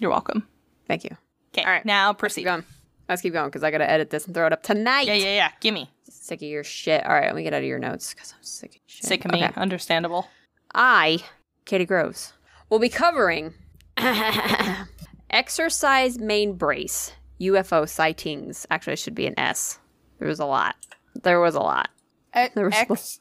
[0.00, 0.46] You're welcome.
[0.86, 1.16] Thank you.
[1.54, 1.84] Okay, All right.
[1.86, 2.44] now Keep proceed.
[2.44, 2.64] going.
[3.08, 5.06] Let's keep going because I got to edit this and throw it up tonight.
[5.06, 5.50] Yeah, yeah, yeah.
[5.60, 5.88] Gimme.
[6.10, 7.06] Sick of your shit.
[7.06, 9.04] All right, let me get out of your notes because I'm sick of shit.
[9.06, 9.42] Sick of me.
[9.56, 10.28] Understandable.
[10.74, 11.20] I,
[11.64, 12.32] Katie Groves,
[12.68, 13.54] will be covering
[15.30, 18.66] exercise main brace UFO sightings.
[18.70, 19.78] Actually, it should be an S.
[20.18, 20.76] There was a lot.
[21.22, 21.90] There was a lot.
[22.34, 23.20] There was Ex-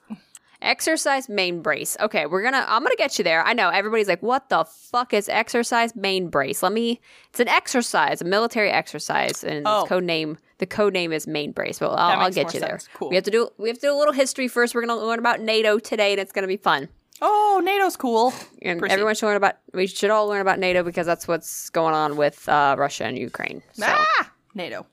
[0.61, 1.95] Exercise main brace.
[1.99, 2.65] Okay, we're gonna.
[2.67, 3.43] I'm gonna get you there.
[3.45, 7.01] I know everybody's like, "What the fuck is exercise main brace?" Let me.
[7.29, 9.81] It's an exercise, a military exercise, and Oh.
[9.81, 10.37] its code name.
[10.57, 11.79] The code name is main brace.
[11.79, 12.79] But I'll, I'll get you there.
[12.93, 13.09] Cool.
[13.09, 13.49] We have to do.
[13.57, 14.73] We have to do a little history first.
[14.73, 16.89] We're gonna learn about NATO today, and it's gonna be fun.
[17.21, 18.33] Oh, NATO's cool.
[18.61, 18.93] And Proceed.
[18.93, 19.55] everyone should learn about.
[19.73, 23.17] We should all learn about NATO because that's what's going on with uh, Russia and
[23.17, 23.61] Ukraine.
[23.73, 23.85] So.
[23.87, 24.31] Ah!
[24.55, 24.85] NATO.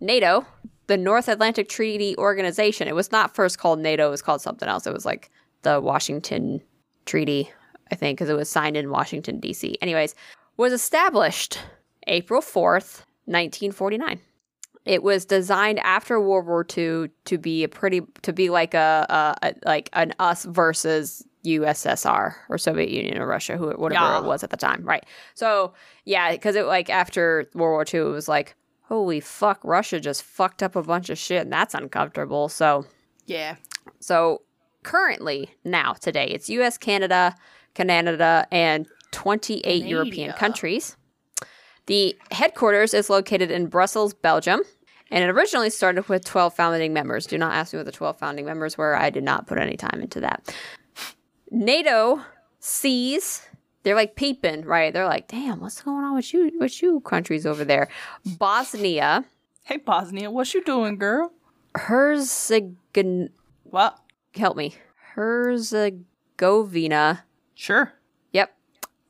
[0.00, 0.46] NATO,
[0.86, 2.88] the North Atlantic Treaty Organization.
[2.88, 4.86] It was not first called NATO, it was called something else.
[4.86, 5.30] It was like
[5.62, 6.60] the Washington
[7.06, 7.50] Treaty,
[7.92, 9.76] I think, because it was signed in Washington, D.C.
[9.82, 10.14] Anyways,
[10.56, 11.58] was established
[12.06, 14.20] April 4th, 1949.
[14.86, 19.06] It was designed after World War II to be a pretty to be like a,
[19.42, 24.18] a, a like an us versus USSR or Soviet Union or Russia, who whatever Yeah.
[24.18, 25.04] it was at the time, right?
[25.34, 25.72] So
[26.04, 30.22] yeah, because it like after World War II, it was like holy fuck, Russia just
[30.22, 32.48] fucked up a bunch of shit, and that's uncomfortable.
[32.48, 32.86] So
[33.26, 33.56] Yeah.
[34.00, 34.42] so
[34.82, 37.34] currently, now, today, it's US, Canada,
[37.74, 40.96] Canada, and 28 European countries.
[41.86, 44.60] The headquarters is located in Brussels, Belgium,
[45.10, 47.26] and it originally started with 12 founding members.
[47.26, 48.96] Do not ask me what the 12 founding members were.
[48.96, 50.54] I did not put any time into that.
[51.50, 52.22] NATO
[52.58, 53.46] sees
[53.82, 54.92] they're like peeping, right?
[54.92, 57.88] They're like, "Damn, what's going on with you with you countries over there?"
[58.24, 59.24] Bosnia
[59.70, 61.32] Hey, Bosnia, what you doing, girl?
[61.76, 63.28] Herzegovina.
[63.62, 63.96] What?
[64.34, 64.74] Help me.
[65.14, 66.02] Herzegovina.
[67.54, 67.92] Sure.
[68.32, 68.52] Yep.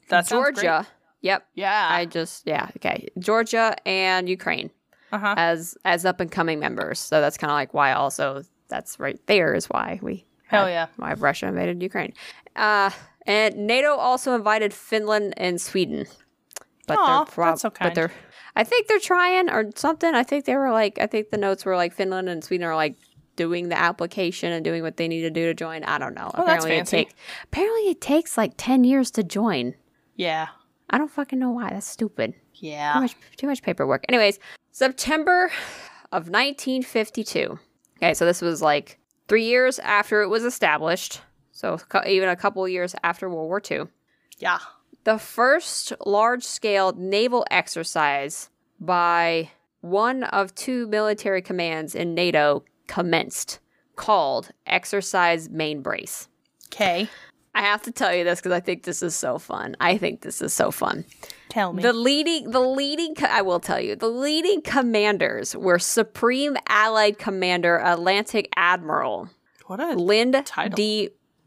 [0.09, 0.29] That's.
[0.29, 0.87] Georgia.
[1.23, 1.47] Yep.
[1.55, 1.89] Yeah.
[1.91, 3.09] I just yeah okay.
[3.19, 4.71] Georgia and Ukraine
[5.13, 5.35] uh-huh.
[5.39, 6.99] as as up and coming members.
[6.99, 10.87] So that's kind of like why also that's right there is why we Hell yeah.
[10.97, 12.13] why Russia invaded Ukraine.
[12.57, 12.91] Uh,
[13.27, 16.07] and NATO also invited Finland and Sweden,
[16.87, 18.11] but Aw, they're prob- that's so but they're
[18.57, 20.15] I think they're trying or something.
[20.15, 22.75] I think they were like I think the notes were like Finland and Sweden are
[22.75, 22.97] like
[23.37, 25.85] doing the application and doing what they need to do to join.
[25.85, 26.31] I don't know.
[26.35, 29.75] Oh, apparently it take apparently it takes like ten years to join.
[30.17, 30.49] Yeah.
[30.93, 31.71] I don't fucking know why.
[31.71, 32.33] That's stupid.
[32.33, 32.99] Too Yeah.
[32.99, 34.05] much, too much paperwork.
[34.09, 34.41] Anyways,
[34.73, 35.45] September
[36.11, 37.59] of 1952.
[37.99, 38.99] Okay, so this was like
[39.31, 41.21] three years after it was established.
[41.53, 43.83] So even a couple years after World War II.
[44.39, 44.59] Yeah.
[45.05, 48.51] The first large scale naval exercise
[48.81, 49.51] by
[49.83, 53.61] one of two military commands in NATO commenced,
[53.95, 56.29] called Exercise Main Brace.
[56.67, 57.09] Okay.
[57.55, 59.77] I have to tell you this because I think this is so fun.
[59.79, 61.05] I think this is so fun.
[61.51, 61.83] Tell me.
[61.83, 67.77] The leading, the leading, I will tell you, the leading commanders were Supreme Allied Commander
[67.79, 69.29] Atlantic Admiral
[69.67, 70.75] what a Lynde Title.
[70.77, 71.11] D.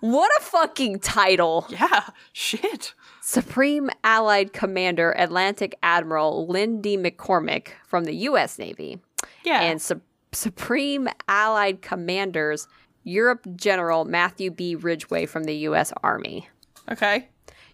[0.00, 1.66] what a fucking title!
[1.68, 2.04] yeah.
[2.32, 2.94] Shit.
[3.22, 6.96] Supreme Allied Commander Atlantic Admiral Lynde D.
[6.96, 8.58] McCormick from the U.S.
[8.58, 8.98] Navy
[9.44, 9.60] Yeah.
[9.60, 10.00] and Su-
[10.32, 12.66] Supreme Allied Commanders
[13.04, 14.74] Europe General Matthew B.
[14.74, 15.92] Ridgway from the U.S.
[16.02, 16.48] Army.
[16.90, 17.28] Okay.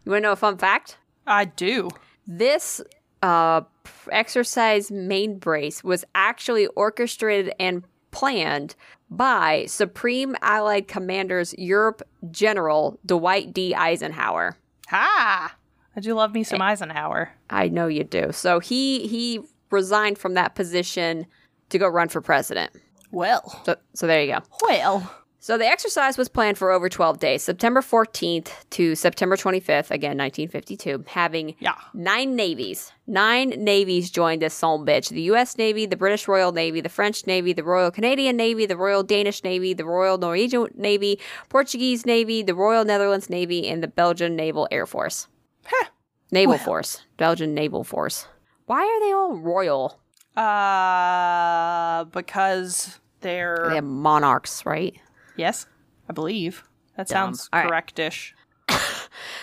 [0.05, 0.99] You want to know a fun fact?
[1.27, 1.91] I do.
[2.27, 2.81] This
[3.23, 3.63] uh,
[4.11, 8.75] exercise main brace was actually orchestrated and planned
[9.11, 13.75] by Supreme Allied Commanders Europe General Dwight D.
[13.75, 14.57] Eisenhower.
[14.89, 15.57] Ha!
[15.97, 17.33] I do love me some Eisenhower.
[17.51, 18.31] I know you do.
[18.33, 19.41] So he he
[19.71, 21.27] resigned from that position
[21.71, 22.73] to go run for president.
[23.11, 23.63] Well.
[23.65, 24.41] So so there you go.
[24.63, 25.11] Well.
[25.47, 30.19] So the exercise was planned for over 12 days, September 14th to September 25th, again
[30.19, 31.77] 1952, having Yeah.
[31.95, 32.91] nine navies.
[33.07, 35.09] Nine navies joined this son bitch.
[35.11, 38.77] The US Navy, the British Royal Navy, the French Navy, the Royal Canadian Navy, the
[38.77, 43.87] Royal Danish Navy, the Royal Norwegian Navy, Portuguese Navy, the Royal Netherlands Navy, and the
[44.03, 45.29] Belgian Naval Air Force.
[45.65, 45.91] Huh.
[46.33, 46.65] Naval Well.
[46.65, 47.03] Force.
[47.19, 48.27] Belgian Naval Force.
[48.65, 50.01] Why are they all royal?
[50.37, 54.97] Uh, because they're They have monarchs, right?
[55.37, 55.67] Yes,
[56.09, 56.63] I believe
[56.97, 57.35] that Dumb.
[57.35, 57.69] sounds All right.
[57.69, 58.35] correctish.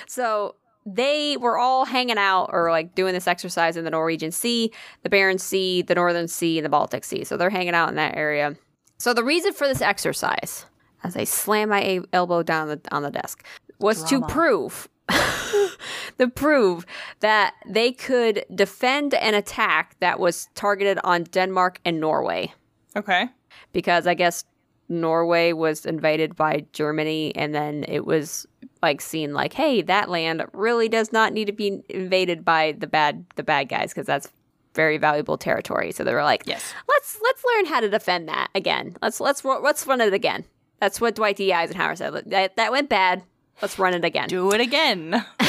[0.08, 4.72] So they were all hanging out or like doing this exercise in the Norwegian Sea,
[5.02, 7.24] the Barents Sea, the Northern Sea, and the Baltic Sea.
[7.24, 8.56] So they're hanging out in that area.
[9.00, 10.66] So the reason for this exercise,
[11.04, 13.44] as I slam my a- elbow down the, on the desk,
[13.80, 14.28] was Drama.
[14.28, 14.90] to prove.
[16.20, 16.86] to prove
[17.22, 22.54] that they could defend an attack that was targeted on Denmark and Norway
[22.96, 23.28] Okay.
[23.72, 24.46] because I guess
[24.90, 28.46] Norway was invaded by Germany, and then it was
[28.82, 32.88] like seen like, hey, that land really does not need to be invaded by the
[32.88, 34.30] bad the bad guys because that's
[34.76, 35.92] very valuable territory.
[35.92, 36.74] So they were like, Yes.
[36.88, 38.96] let's let's learn how to defend that again.
[39.02, 40.46] Let's let's let's run it again.
[40.80, 41.54] That's what Dwight D.
[41.54, 42.24] Eisenhower said.
[42.26, 43.24] That that went bad.
[43.62, 44.28] Let's run it again.
[44.28, 45.26] Do it again.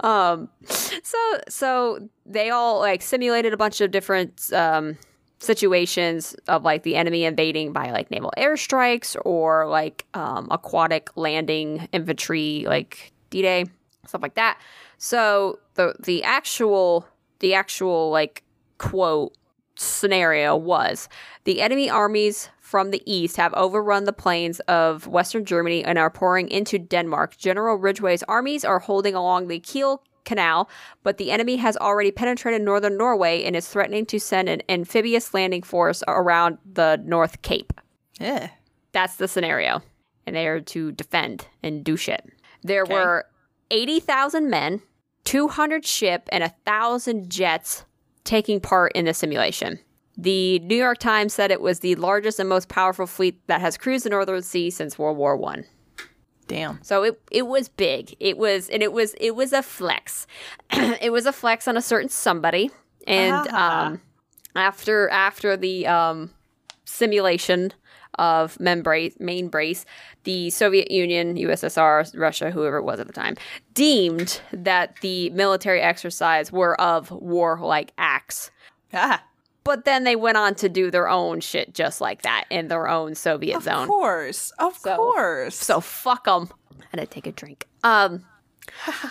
[0.00, 1.18] Um, so
[1.48, 4.96] so they all like simulated a bunch of different um
[5.38, 11.88] situations of like the enemy invading by like naval airstrikes or like um aquatic landing
[11.92, 13.66] infantry like D-Day
[14.06, 14.60] stuff like that.
[14.96, 17.06] So the the actual
[17.40, 18.42] the actual like
[18.78, 19.36] quote
[19.76, 21.08] scenario was
[21.44, 26.10] the enemy armies from the east have overrun the plains of western Germany and are
[26.10, 27.36] pouring into Denmark.
[27.38, 30.68] General Ridgway's armies are holding along the Kiel Canal,
[31.02, 35.32] but the enemy has already penetrated northern Norway and is threatening to send an amphibious
[35.34, 37.72] landing force around the North Cape.
[38.20, 38.50] yeah.
[38.92, 39.82] That's the scenario.
[40.26, 42.24] And they are to defend and do shit.
[42.62, 42.94] There Okay.
[42.94, 43.26] were
[43.70, 44.82] 80,000 men,
[45.24, 47.84] 200 ship, and 1,000 jets
[48.24, 49.78] taking part in the simulation.
[50.16, 53.76] The New York Times said it was the largest and most powerful fleet that has
[53.76, 55.64] cruised the Northern Sea since World War One.
[56.48, 56.82] Damn.
[56.82, 58.16] So it it was big.
[58.18, 60.26] It was and it was it was a flex.
[60.72, 62.70] it was a flex on a certain somebody.
[63.06, 63.86] And Ah.
[63.86, 64.00] um,
[64.56, 66.30] after after the um,
[66.84, 67.72] simulation
[68.18, 69.84] of membrace, main brace,
[70.24, 73.36] the Soviet Union, USSR, Russia, whoever it was at the time,
[73.74, 78.50] deemed that the military exercise were of warlike acts.
[78.92, 79.22] Ah.
[79.68, 82.88] But then they went on to do their own shit just like that in their
[82.88, 83.82] own Soviet Of zone.
[83.82, 84.50] Of course.
[84.58, 85.54] Of So- course.
[85.56, 86.48] So fuck them.
[86.80, 87.66] I had to take a drink.
[87.84, 88.24] Um.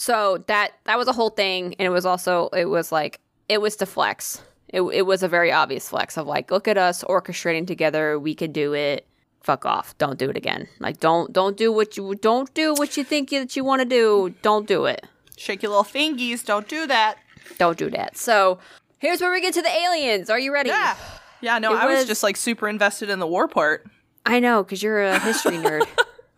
[0.00, 3.18] So that that was a whole thing, and it was also it was like
[3.48, 4.40] it was to flex.
[4.68, 8.16] It it was a very obvious flex of like, look at us orchestrating together.
[8.18, 9.06] We could do it.
[9.42, 9.98] Fuck off.
[9.98, 10.68] Don't do it again.
[10.78, 13.88] Like don't don't do what you don't do what you think that you want to
[13.88, 14.34] do.
[14.42, 15.04] Don't do it.
[15.36, 16.44] Shake your little fingies.
[16.44, 17.16] Don't do that.
[17.58, 18.16] Don't do that.
[18.16, 18.60] So
[18.98, 20.30] here's where we get to the aliens.
[20.30, 20.70] Are you ready?
[20.70, 20.96] Yeah.
[21.40, 23.86] Yeah, no, It I was was- just like super invested in the war part.
[24.26, 25.86] I know because you're a history nerd.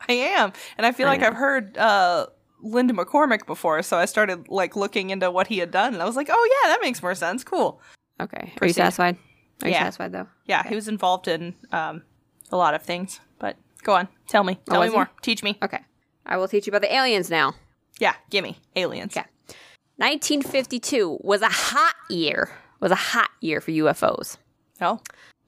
[0.08, 0.52] I am.
[0.76, 1.28] And I feel I like know.
[1.28, 2.26] I've heard uh
[2.62, 6.06] Linda McCormick before, so I started like looking into what he had done and I
[6.06, 7.42] was like, "Oh yeah, that makes more sense.
[7.42, 7.80] Cool."
[8.20, 8.52] Okay.
[8.60, 9.16] Are you satisfied?
[9.62, 9.80] Are you Yeah.
[9.80, 10.26] satisfied though?
[10.44, 12.02] Yeah, he was involved in um
[12.52, 13.20] a lot of things.
[13.38, 14.08] But go on.
[14.28, 14.58] Tell me.
[14.68, 14.96] Tell Oh, me was he?
[14.96, 15.10] more.
[15.22, 15.58] Teach me.
[15.62, 15.80] Okay.
[16.26, 17.54] I will teach you about the aliens now.
[17.98, 18.58] Yeah, gimme.
[18.76, 19.16] Aliens.
[19.16, 19.26] Okay.
[20.00, 22.50] 1952 was a hot year.
[22.80, 24.38] Was a hot year for UFOs.
[24.80, 24.98] Oh.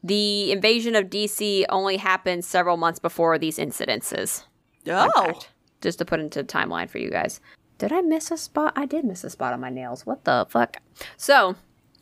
[0.04, 4.44] The invasion of DC only happened several months before these incidences.
[4.86, 5.10] Oh.
[5.24, 5.48] fact.
[5.80, 7.40] Just to put into timeline for you guys.
[7.78, 8.74] Did I miss a spot?
[8.76, 10.04] I did miss a spot on my nails.
[10.04, 10.76] What the fuck?
[11.16, 11.56] So,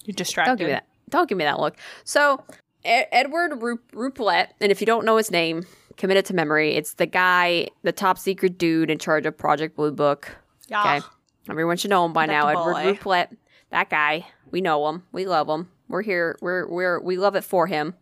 [0.05, 0.51] You're distracted.
[0.51, 0.87] don't give me that.
[1.09, 1.77] Don't give me that look.
[2.05, 2.43] So,
[2.85, 5.65] Ed- Edward Ru- Ruppelt, and if you don't know his name,
[5.97, 6.75] commit it to memory.
[6.75, 10.37] It's the guy, the top secret dude in charge of Project Blue Book.
[10.69, 10.97] Yeah.
[10.97, 11.07] Okay.
[11.49, 12.49] Everyone should know him by now.
[12.49, 12.75] Edward.
[12.99, 13.29] Ruppelt.
[13.71, 14.27] That guy.
[14.51, 15.05] We know him.
[15.13, 15.71] We love him.
[15.89, 16.37] We're here.
[16.41, 17.95] We're we're we love it for him.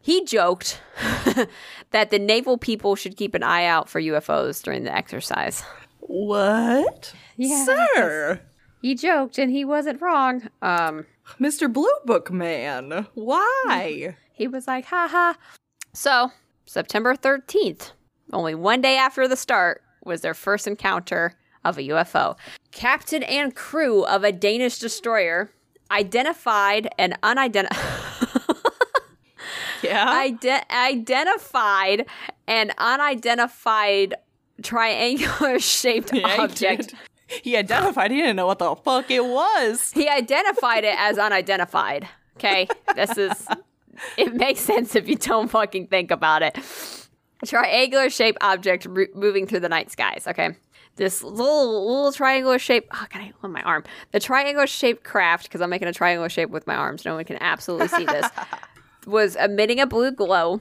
[0.00, 0.80] He joked
[1.90, 5.62] that the naval people should keep an eye out for UFOs during the exercise.
[6.00, 7.12] What?
[7.36, 7.64] Yeah.
[7.64, 8.40] Sir.
[8.80, 10.48] He joked and he wasn't wrong.
[10.62, 11.06] Um
[11.38, 11.70] Mr.
[11.70, 13.06] Blue Book Man.
[13.14, 14.16] Why?
[14.32, 15.36] he was like, ha ha.
[15.92, 16.30] So,
[16.64, 17.90] September 13th,
[18.32, 22.36] only one day after the start, was their first encounter of a UFO.
[22.78, 25.50] Captain and crew of a Danish destroyer
[25.90, 27.76] identified an unidentified.
[29.82, 30.08] yeah.
[30.08, 32.06] Ide- identified
[32.46, 34.14] an unidentified
[34.62, 36.90] triangular shaped Yeah, object.
[36.90, 36.98] did.
[37.42, 38.12] He identified.
[38.12, 39.90] He didn't know what the fuck it was.
[39.92, 42.08] He identified it as unidentified.
[42.36, 43.44] Okay, this is.
[44.16, 46.56] It makes sense if you don't fucking think about it.
[47.44, 50.28] Triangular shaped object ro- moving through the night skies.
[50.28, 50.50] Okay,
[50.98, 52.86] this little little triangular shape.
[52.92, 53.84] Oh, God, I on my arm.
[54.12, 57.04] The triangular shaped craft, because I'm making a triangular shape with my arms.
[57.04, 58.26] No one can absolutely see this.
[59.08, 60.60] was emitting a blue glow.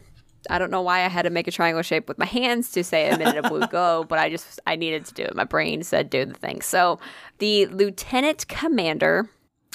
[0.49, 2.83] I don't know why I had to make a triangle shape with my hands to
[2.83, 5.35] say emitted a blue glow, but I just I needed to do it.
[5.35, 6.61] My brain said do the thing.
[6.61, 6.99] So
[7.39, 9.29] the lieutenant commander,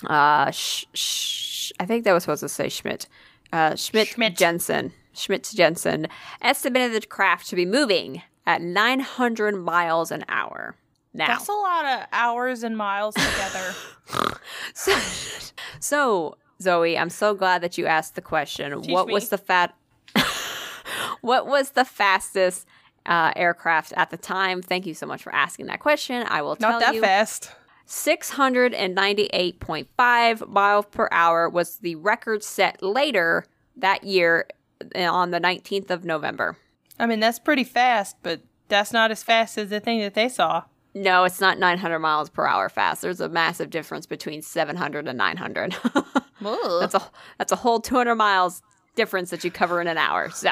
[0.06, 3.06] uh, sh- sh- I think that was supposed to say Schmidt,
[3.52, 4.36] uh, Schmidt, Schmidt.
[4.36, 6.08] Jensen, Schmidt Jensen,
[6.40, 10.76] estimated the craft to be moving at 900 miles an hour.
[11.14, 13.74] Now, That's a lot of hours and miles together.
[14.74, 14.98] so,
[15.78, 18.72] so, Zoe, I'm so glad that you asked the question.
[18.90, 19.12] what me.
[19.12, 19.74] was the fat?
[21.20, 22.66] what was the fastest
[23.04, 24.62] uh, aircraft at the time?
[24.62, 26.24] Thank you so much for asking that question.
[26.28, 27.02] I will tell Not that you.
[27.02, 27.50] fast.
[27.86, 33.44] 698.5 miles per hour was the record set later
[33.76, 34.46] that year
[34.96, 36.56] uh, on the 19th of November.
[37.02, 40.28] I mean, that's pretty fast, but that's not as fast as the thing that they
[40.28, 40.62] saw.
[40.94, 43.02] No, it's not 900 miles per hour fast.
[43.02, 45.74] There's a massive difference between 700 and 900.
[46.80, 47.02] that's a
[47.38, 48.62] that's a whole 200 miles
[48.94, 50.30] difference that you cover in an hour.
[50.30, 50.50] So,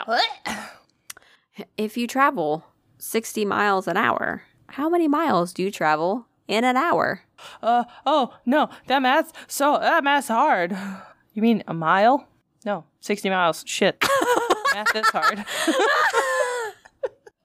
[1.77, 2.65] if you travel
[2.99, 7.23] 60 miles an hour, how many miles do you travel in an hour?
[7.63, 10.77] Uh oh no, that math so that math's hard.
[11.33, 12.27] You mean a mile?
[12.67, 13.63] No, sixty miles.
[13.67, 14.03] Shit,
[14.75, 15.45] math is hard.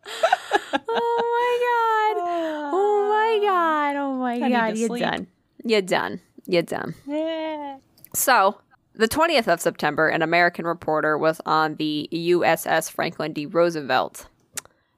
[0.06, 2.72] Oh, oh my god.
[2.74, 3.96] Oh my god.
[3.96, 4.78] Oh my need god.
[4.78, 5.04] You're sleep.
[5.04, 5.28] done.
[5.64, 6.22] You're done.
[6.46, 6.96] You're done.
[7.08, 7.78] Yeah.
[8.14, 8.60] So,
[8.94, 13.46] the 20th of September, an American reporter was on the USS Franklin D.
[13.46, 14.28] Roosevelt.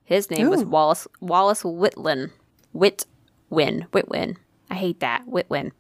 [0.04, 0.68] His name was Ooh.
[0.68, 2.32] Wallace Wallace Whitwin.
[2.74, 3.88] Whitwin.
[3.92, 4.38] Whitwin.
[4.70, 5.28] I hate that.
[5.28, 5.72] Whitwin.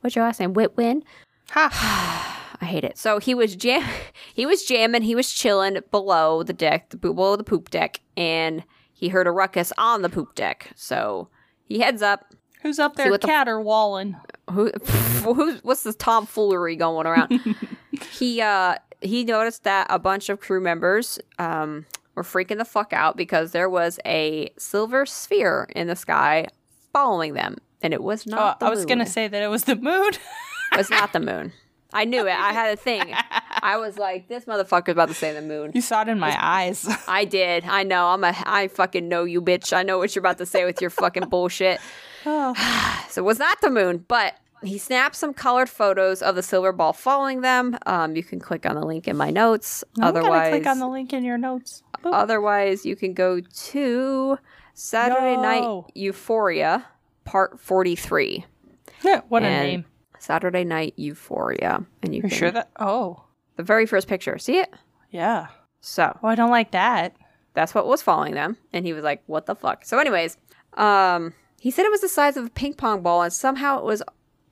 [0.00, 0.52] What's your last name?
[0.52, 1.02] Whitwin?
[1.50, 2.20] Ha.
[2.60, 2.98] I hate it.
[2.98, 3.84] So he was jam
[4.34, 8.64] he was jamming, he was chilling below the deck, the below the poop deck, and
[8.92, 10.70] he heard a ruckus on the poop deck.
[10.76, 11.28] So
[11.64, 12.32] he heads up.
[12.62, 14.16] Who's up there what the- caterwauling?
[14.50, 14.70] Who,
[15.34, 17.40] who's what's this tomfoolery going around?
[18.12, 21.84] he uh he noticed that a bunch of crew members um
[22.14, 26.46] were freaking the fuck out because there was a silver sphere in the sky
[26.92, 28.60] following them, and it was not.
[28.60, 30.12] the I was gonna say that it was the moon.
[30.72, 31.52] it was not the moon.
[31.94, 32.36] I knew it.
[32.36, 33.14] I had a thing.
[33.62, 35.70] I was like, this motherfucker's about to say the moon.
[35.74, 36.86] you saw it in my eyes.
[37.08, 37.64] I did.
[37.64, 38.08] I know.
[38.08, 38.34] I'm a.
[38.44, 39.72] I fucking know you, bitch.
[39.72, 41.80] I know what you're about to say with your fucking bullshit.
[42.26, 42.54] Oh.
[43.14, 44.34] So it was not the moon, but
[44.64, 47.78] he snapped some colored photos of the silver ball following them.
[47.86, 49.84] Um, you can click on the link in my notes.
[49.98, 51.82] I'm otherwise, click on the link in your notes.
[52.02, 52.12] Boop.
[52.12, 54.38] otherwise you can go to
[54.74, 55.42] Saturday Yo.
[55.42, 56.84] Night Uforia
[57.24, 58.44] Part 43.
[59.02, 59.84] Yeah, what a name.
[60.24, 61.84] Saturday Night Uforia.
[62.02, 62.70] And you You can, sure that?
[62.80, 63.24] Oh,
[63.56, 64.38] the very first picture.
[64.38, 64.72] See it?
[65.10, 65.48] yeah.
[65.80, 67.14] So Oh, I don't like that.
[67.52, 68.56] that's what was following them.
[68.72, 69.84] And he was like, what the fuck?
[69.84, 70.38] So, anyways,
[70.78, 73.84] um, he said it was the size of a ping pong ball, and somehow it
[73.84, 74.02] was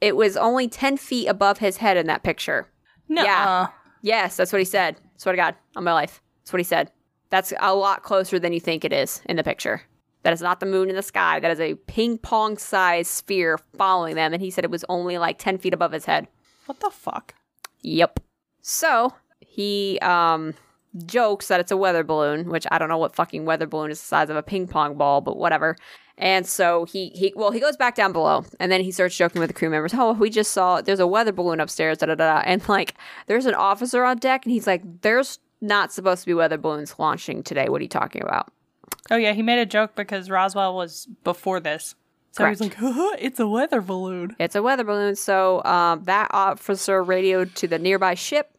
[0.01, 2.69] it was only 10 feet above his head in that picture.
[3.09, 3.23] No.
[3.25, 3.69] Yeah.
[4.03, 4.97] Yes, that's what he said.
[5.17, 6.21] Swear to God, on my life.
[6.43, 6.91] That's what he said.
[7.31, 9.83] That's a lot closer than you think it is in the picture.
[10.23, 11.41] That is not the moon in the sky.
[11.41, 14.33] That is a ping pong sized sphere following them.
[14.33, 16.29] And he said it was only like 10 feet above his head.
[16.67, 17.35] What the fuck?
[17.83, 18.21] Yep.
[18.61, 20.55] So he um
[21.07, 24.01] jokes that it's a weather balloon, which I don't know what fucking weather balloon is
[24.01, 25.77] the size of a ping pong ball, but whatever.
[26.19, 29.41] And so he he well he goes back down below and then he starts joking
[29.41, 29.93] with the crew members.
[29.95, 32.35] Oh, we just saw there's a weather balloon upstairs, da da da.
[32.35, 32.95] da." And like
[33.27, 36.95] there's an officer on deck and he's like, There's not supposed to be weather balloons
[36.99, 37.69] launching today.
[37.69, 38.53] What are you talking about?
[39.11, 41.95] Oh yeah, he made a joke because Roswell was before this.
[42.33, 45.17] So he's like, Haha, "It's a weather balloon." It's a weather balloon.
[45.17, 48.57] So um, that officer radioed to the nearby ship,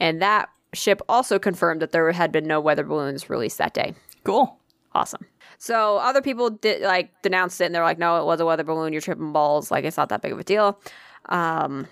[0.00, 3.94] and that ship also confirmed that there had been no weather balloons released that day.
[4.24, 4.58] Cool.
[4.92, 5.24] Awesome.
[5.58, 8.64] So other people did like denounced it, and they're like, "No, it was a weather
[8.64, 8.92] balloon.
[8.92, 9.70] You're tripping balls.
[9.70, 10.80] Like it's not that big of a deal."
[11.26, 11.86] Um,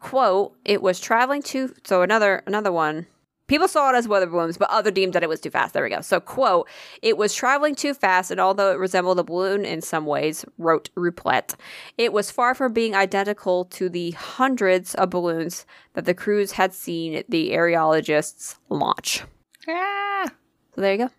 [0.00, 3.06] quote: It was traveling to So another another one.
[3.48, 5.74] People saw it as weather balloons, but other deemed that it was too fast.
[5.74, 6.00] There we go.
[6.02, 6.68] So, quote,
[7.02, 10.90] it was traveling too fast, and although it resembled a balloon in some ways, wrote
[10.94, 11.54] Ruppelt,
[11.96, 16.72] it was far from being identical to the hundreds of balloons that the crews had
[16.72, 19.22] seen the aerologists launch.
[19.68, 20.26] Ah.
[20.74, 21.10] So, there you go.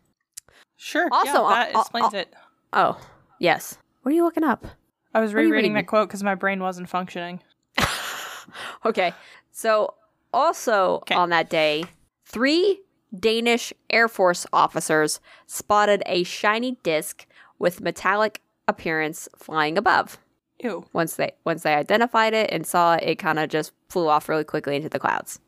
[0.77, 1.09] Sure.
[1.11, 2.33] Also, yeah, that uh, uh, explains uh, it.
[2.73, 3.01] Oh,
[3.39, 3.77] yes.
[4.03, 4.65] What are you looking up?
[5.13, 5.73] I was rereading reading?
[5.73, 7.41] that quote because my brain wasn't functioning.
[8.85, 9.13] Okay.
[9.51, 9.93] So,
[10.33, 11.15] also Okay.
[11.15, 11.85] on that day,
[12.29, 12.81] three
[13.17, 17.25] Danish Air Force officers spotted a shiny disc
[17.57, 20.19] with metallic appearance flying above.
[20.63, 20.85] Ew.
[20.93, 24.29] Once they once they identified it and saw it, it kind of just flew off
[24.29, 25.39] really quickly into the clouds.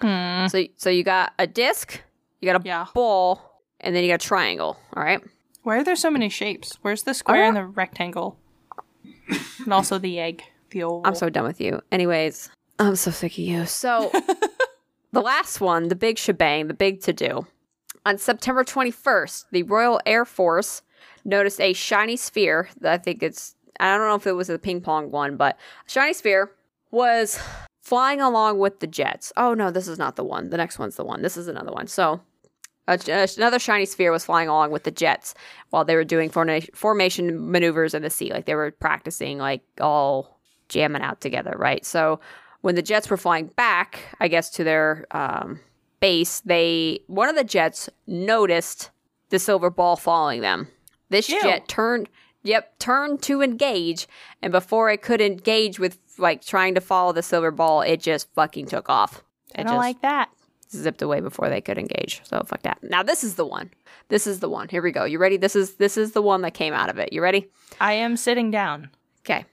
[0.00, 0.46] Hmm.
[0.46, 2.00] So so you got a disc,
[2.40, 2.86] you got a Yeah.
[2.94, 4.76] ball, and then you got a triangle.
[4.94, 5.20] All right.
[5.64, 6.78] Why are there so many shapes?
[6.82, 8.38] Where's the square Oh, and the rectangle?
[9.64, 11.02] and also the egg, the oval.
[11.04, 11.80] I'm so done with you.
[11.90, 13.66] Anyways, I'm so sick of you.
[13.66, 14.10] So,
[15.12, 17.46] the last one, the big shebang, the big to do.
[18.04, 20.82] On September 21st, the Royal Air Force
[21.24, 22.68] noticed a shiny sphere.
[22.80, 25.58] That I think it's, I don't know if it was a ping pong one, but
[25.86, 26.52] a shiny sphere
[26.90, 27.40] was
[27.82, 29.32] flying along with the jets.
[29.36, 30.50] Oh, no, this is not the one.
[30.50, 31.22] The next one's the one.
[31.22, 31.86] This is another one.
[31.86, 32.20] So,
[32.86, 35.34] another shiny sphere was flying along with the jets
[35.70, 38.32] while they were doing forna- formation maneuvers in the sea.
[38.32, 40.38] Like they were practicing, like all
[40.68, 41.84] jamming out together, right?
[41.84, 42.20] So
[42.60, 45.60] when the jets were flying back, I guess to their um,
[46.00, 48.90] base, they one of the jets noticed
[49.30, 50.68] the silver ball following them.
[51.10, 51.40] This Ew.
[51.42, 52.08] jet turned,
[52.42, 54.06] yep, turned to engage,
[54.42, 58.32] and before it could engage with like trying to follow the silver ball, it just
[58.34, 59.22] fucking took off.
[59.54, 60.30] I don't just like that.
[60.70, 62.20] zipped away before they could engage.
[62.24, 62.78] So fuck that.
[62.82, 63.70] Now this is the one.
[64.08, 64.68] This is the one.
[64.68, 65.04] Here we go.
[65.04, 65.36] You ready?
[65.36, 67.12] This is this is the one that came out of it.
[67.12, 67.48] You ready?
[67.80, 68.90] I am sitting down.
[69.20, 69.44] Okay.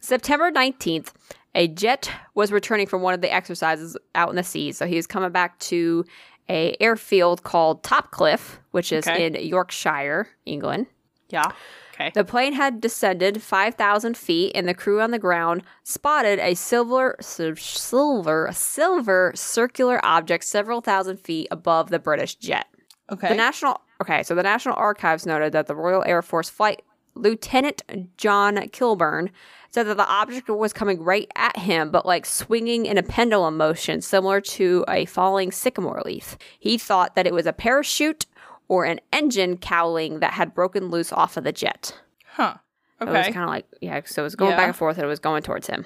[0.00, 1.12] September 19th,
[1.54, 4.72] a jet was returning from one of the exercises out in the sea.
[4.72, 6.04] So he was coming back to
[6.48, 9.26] a airfield called Topcliffe, which is Okay.
[9.26, 10.86] in Yorkshire, England.
[11.28, 11.50] Yeah.
[11.94, 12.10] Okay.
[12.14, 17.16] The plane had descended 5,000 feet, and the crew on the ground spotted a silver,
[17.20, 22.66] silver, silver circular object several thousand feet above the British jet.
[23.10, 23.28] Okay.
[23.28, 26.82] The National Okay, so the National Archives noted that the Royal Air Force Flight
[27.18, 27.82] Lieutenant
[28.16, 29.30] John Kilburn
[29.70, 33.56] said that the object was coming right at him, but like swinging in a pendulum
[33.56, 36.38] motion, similar to a falling sycamore leaf.
[36.58, 38.24] He thought that it was a parachute
[38.68, 41.98] or an engine cowling that had broken loose off of the jet.
[42.34, 42.54] huh.
[43.00, 43.10] Okay.
[43.12, 44.56] It was kind of like yeah, so it was going Yeah.
[44.56, 45.84] back and forth, and it was going towards him.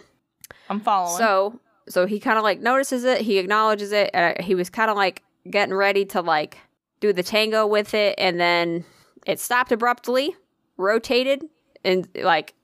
[0.70, 1.18] I'm following.
[1.18, 4.90] So so he kind of like notices it, he acknowledges it, and he was kind
[4.90, 6.58] of like getting ready to like
[7.00, 8.84] do the tango with it, and then
[9.26, 10.34] it stopped abruptly,
[10.76, 11.44] rotated,
[11.84, 12.54] and like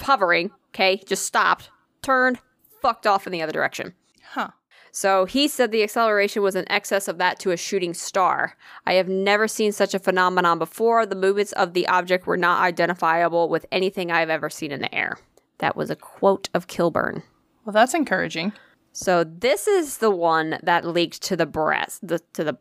[0.00, 0.50] hovering.
[0.70, 1.70] Okay, just stopped,
[2.02, 2.38] turned,
[2.82, 3.94] fucked off in the other direction.
[4.30, 4.48] huh.
[4.90, 8.56] So he said the acceleration was in excess of that to a shooting star.
[8.86, 11.04] I have never seen such a phenomenon before.
[11.04, 14.94] The movements of the object were not identifiable with anything I've ever seen in the
[14.94, 15.18] air.
[15.58, 17.24] That was a quote of Kilburn.
[17.64, 18.52] Well, that's encouraging.
[18.92, 22.58] So this is the one that leaked to the breast, the, to the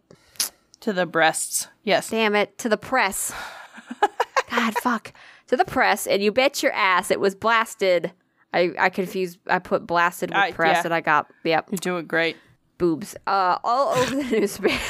[0.81, 1.67] To the breasts.
[1.83, 2.09] Yes.
[2.09, 3.31] damn it, to the press.
[4.65, 5.13] God, fuck,
[5.47, 8.11] to the press, and you bet your ass it was blasted.
[8.53, 9.39] I I confused.
[9.47, 10.81] I put blasted with Uh, press, yeah.
[10.85, 12.37] and I got yep You're doing great.
[12.77, 14.81] boobs uh all over the newspaper.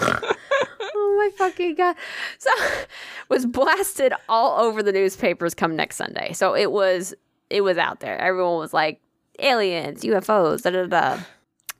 [0.00, 1.96] oh my fucking god!
[2.38, 2.50] So
[3.28, 6.32] was blasted all over the newspapers come next Sunday.
[6.32, 7.14] So it was
[7.50, 8.18] it was out there.
[8.18, 9.00] Everyone was like
[9.38, 11.20] aliens, UFOs, da da da.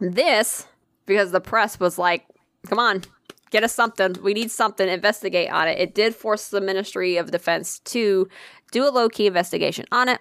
[0.00, 0.66] This
[1.06, 2.24] because the press was like,
[2.68, 3.02] "Come on,
[3.50, 4.16] get us something.
[4.22, 4.88] We need something.
[4.88, 8.28] Investigate on it." It did force the Ministry of Defense to
[8.70, 10.20] do a low key investigation on it.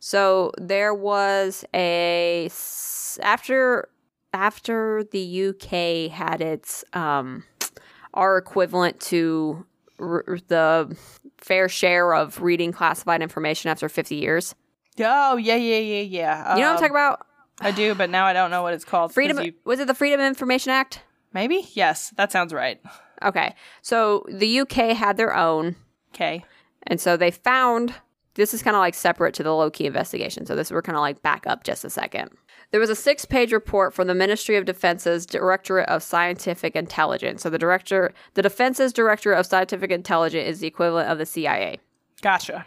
[0.00, 2.48] So there was a
[3.20, 3.88] after
[4.32, 7.44] after the UK had its um
[8.14, 9.64] our equivalent to
[9.98, 10.96] r- the
[11.38, 14.54] fair share of reading classified information after 50 years.
[15.00, 16.54] Oh yeah, yeah, yeah, yeah.
[16.56, 17.26] You know what I'm Um, talking about?
[17.60, 19.12] I do, but now I don't know what it's called.
[19.12, 21.02] Freedom you- was it the Freedom of Information Act?
[21.32, 21.68] Maybe?
[21.72, 22.80] Yes, that sounds right.
[23.22, 23.54] Okay.
[23.82, 25.76] So the UK had their own
[26.14, 26.44] Okay.
[26.84, 27.94] and so they found
[28.34, 30.46] this is kind of like separate to the low key investigation.
[30.46, 32.30] So this we're kind of like back up just a second.
[32.70, 37.42] There was a six page report from the Ministry of Defense's Directorate of Scientific Intelligence.
[37.42, 41.80] So the director, the Defense's Directorate of Scientific Intelligence is the equivalent of the CIA.
[42.22, 42.64] Gotcha.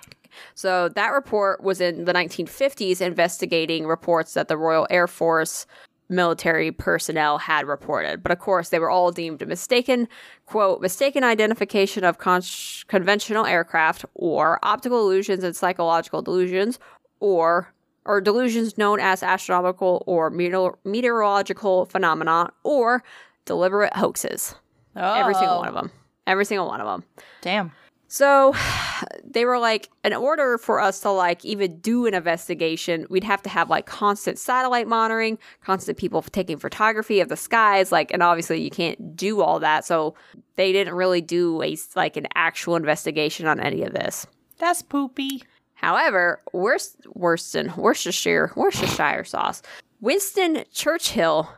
[0.55, 5.65] So that report was in the 1950s investigating reports that the Royal Air Force
[6.11, 8.21] military personnel had reported.
[8.21, 10.07] But of course, they were all deemed mistaken,
[10.45, 12.43] quote, mistaken identification of con-
[12.87, 16.79] conventional aircraft or optical illusions and psychological delusions
[17.19, 23.03] or or delusions known as astronomical or meteor- meteorological phenomena or
[23.45, 24.55] deliberate hoaxes.
[24.95, 25.81] Oh, Every single one of oh.
[25.81, 25.91] them.
[26.25, 27.03] Every single one of them.
[27.41, 27.71] Damn.
[28.11, 28.53] So
[29.23, 33.41] they were like, in order for us to like even do an investigation, we'd have
[33.43, 38.21] to have like constant satellite monitoring, constant people taking photography of the skies, like, and
[38.21, 39.85] obviously you can't do all that.
[39.85, 40.13] So
[40.57, 44.27] they didn't really do a like an actual investigation on any of this.
[44.57, 45.43] That's poopy.
[45.75, 49.61] However, Worst, Worston, Worcestershire, Worcestershire sauce,
[50.01, 51.49] Winston Churchill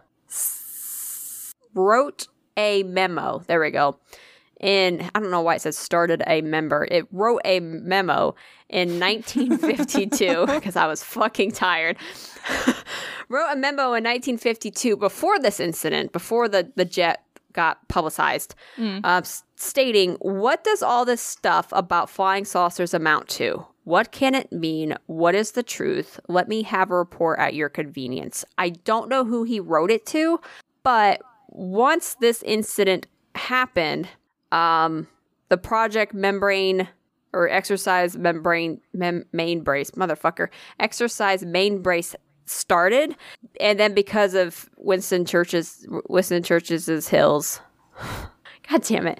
[1.73, 3.41] wrote a memo.
[3.47, 3.97] There we go.
[4.63, 6.87] In I don't know why it says started a member.
[6.89, 8.33] It wrote a memo
[8.69, 11.97] in 1952 because I was fucking tired.
[13.29, 19.21] wrote a memo in 1952 before this incident, before the the jet got publicized, uh,
[19.23, 23.65] s- stating, What does all this stuff about flying saucers amount to?
[23.83, 24.95] What can it mean?
[25.07, 26.19] What is the truth?
[26.29, 28.45] Let me have a report at your convenience.
[28.57, 30.39] I don't know who he wrote it to,
[30.83, 34.07] but once this incident happened,
[34.53, 35.07] um,
[35.49, 36.87] the Project Membrane
[37.33, 40.49] or Exercise Membrane mem- Main Brace, motherfucker,
[40.79, 43.15] Exercise Main Brace started,
[43.59, 47.59] and then because of Winston Church's Winston Churchill's hills,
[48.69, 49.19] God damn it,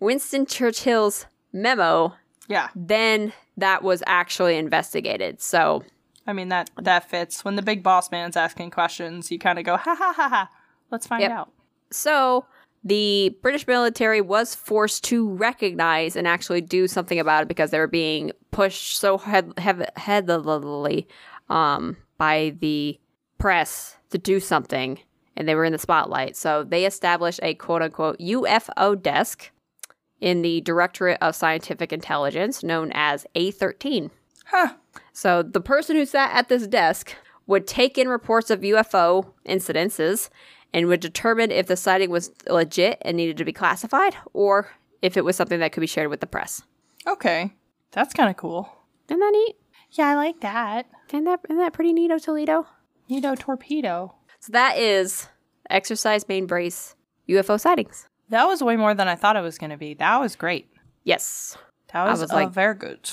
[0.00, 2.14] Winston Churchill's memo,
[2.48, 2.68] Yeah.
[2.74, 5.40] then that was actually investigated.
[5.40, 5.84] So
[6.26, 7.44] I mean that that fits.
[7.44, 10.50] When the big boss man's asking questions, you kind of go, ha ha ha ha.
[10.90, 11.30] Let's find Yep.
[11.30, 11.52] out.
[11.90, 12.44] So
[12.84, 17.78] the British military was forced to recognize and actually do something about it because they
[17.78, 21.08] were being pushed so head, heav- heavily
[21.48, 22.98] um, by the
[23.38, 24.98] press to do something,
[25.36, 26.36] and they were in the spotlight.
[26.36, 29.50] So they established a quote unquote UFO desk
[30.20, 34.10] in the Directorate of Scientific Intelligence, known as A13.
[34.46, 34.74] Huh.
[35.12, 37.14] So the person who sat at this desk
[37.46, 40.28] would take in reports of UFO incidences
[40.74, 45.16] and would determine if the sighting was legit and needed to be classified or if
[45.16, 46.62] it was something that could be shared with the press.
[47.06, 47.52] Okay.
[47.92, 48.68] That's kind of cool.
[49.08, 49.56] Isn't that neat?
[49.92, 50.86] Yeah, I like that.
[51.08, 52.66] Isn't that, isn't that pretty neato, Toledo?
[53.08, 54.14] Nito torpedo.
[54.40, 55.28] So that is
[55.70, 56.96] exercise main brace
[57.28, 58.08] UFO sightings.
[58.30, 59.94] That was way more than I thought it was going to be.
[59.94, 60.68] That was great.
[61.04, 61.56] Yes.
[61.92, 63.10] That was, was like- very good.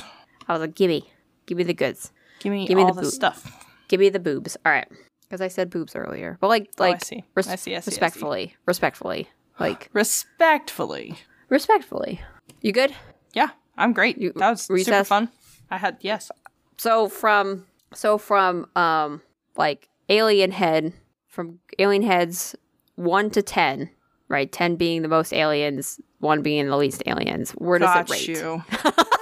[0.48, 1.08] I was like, gimme.
[1.46, 2.12] Give me the goods.
[2.40, 3.66] Give me Give me all the the, stuff.
[3.88, 4.58] Give me the boobs.
[4.66, 4.88] All right.
[5.32, 6.38] Because I said boobs earlier.
[6.42, 7.24] But like, Oh, I like, see.
[7.36, 7.90] res- I see, I see, I see.
[7.92, 8.56] respectfully.
[8.66, 9.30] Respectfully.
[9.62, 11.16] Like, Respectfully.
[11.48, 12.20] respectfully.
[12.60, 12.94] You good?
[13.34, 14.18] Yeah, I'm great.
[14.18, 15.30] You- that was super fun.
[15.70, 16.30] I had yes.
[16.78, 19.22] so from so from um
[19.56, 20.92] like alien head
[21.30, 22.58] from alien heads
[22.96, 23.90] 1 to 10
[24.28, 28.12] right 10 being the most aliens 1 being the least aliens where does Got it
[28.12, 28.64] rate you.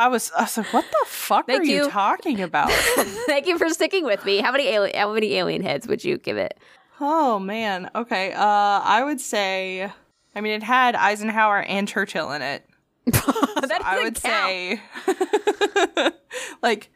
[0.00, 1.84] I was, I was like, what the fuck Thank are you.
[1.84, 1.90] you.
[1.90, 2.70] talking about?
[3.26, 6.16] thank you for sticking with me how many alien how many alien heads would you
[6.18, 6.58] give it
[7.00, 7.90] oh man.
[7.94, 8.32] Okay.
[8.32, 9.90] Uh, I would say.
[10.34, 12.64] I mean, it had Eisenhower and Churchill in it.
[13.06, 14.80] that I would count.
[15.10, 16.12] say,
[16.62, 16.90] like,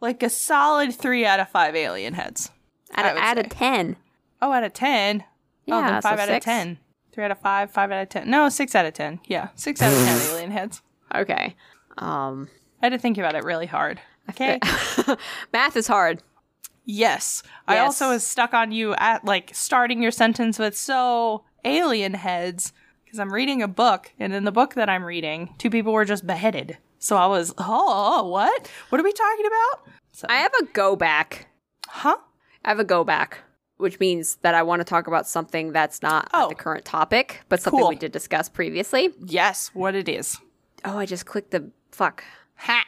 [0.00, 2.50] like a solid three out of five alien heads.
[2.94, 3.96] out, of, out of 10
[4.42, 5.22] Oh, out of ten.
[5.22, 5.26] oh,
[5.66, 6.78] Yeah, then so five out of ten.
[7.12, 7.70] Three out of five.
[7.70, 8.30] Five out of ten.
[8.30, 9.20] No, six out of ten.
[9.26, 10.80] Yeah, six out of ten alien heads.
[11.14, 11.54] okay
[11.98, 12.48] um
[12.82, 14.00] I had to think about it really hard.
[14.30, 14.58] Okay.
[15.52, 16.22] math is hard
[16.86, 17.42] Yes.
[17.68, 22.72] I also was stuck on you at like starting your sentence with so alien heads
[23.04, 26.04] because I'm reading a book, and in the book that I'm reading, two people were
[26.04, 26.78] just beheaded.
[26.98, 28.70] So I was, oh, what?
[28.88, 29.88] What are we talking about?
[30.12, 31.48] So, I have a go back.
[31.86, 32.16] huh?
[32.64, 33.38] I have a go back,
[33.78, 36.48] which means that I want to talk about something that's not Oh.
[36.48, 37.88] the current topic, but something Cool.
[37.90, 39.10] we did discuss previously.
[39.24, 40.38] Yes, what it is.
[40.84, 42.24] Oh, I just clicked the fuck.
[42.56, 42.84] Ha!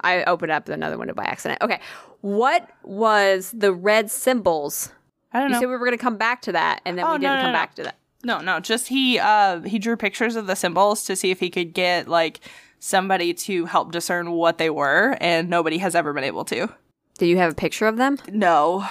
[0.00, 1.62] I opened up another window by accident.
[1.62, 1.80] Okay.
[2.20, 4.90] What was the red symbols?
[5.32, 5.60] I don't You know.
[5.60, 7.42] said we were going to come back to that, and then Oh, we didn't no,
[7.42, 7.58] come no.
[7.58, 7.96] back to that.
[8.24, 11.48] No, no, just he uh he drew pictures of the symbols to see if he
[11.50, 12.40] could get like
[12.80, 16.68] somebody to help discern what they were, and nobody has ever been able to.
[17.18, 18.18] Did you have a picture of them?
[18.30, 18.86] No.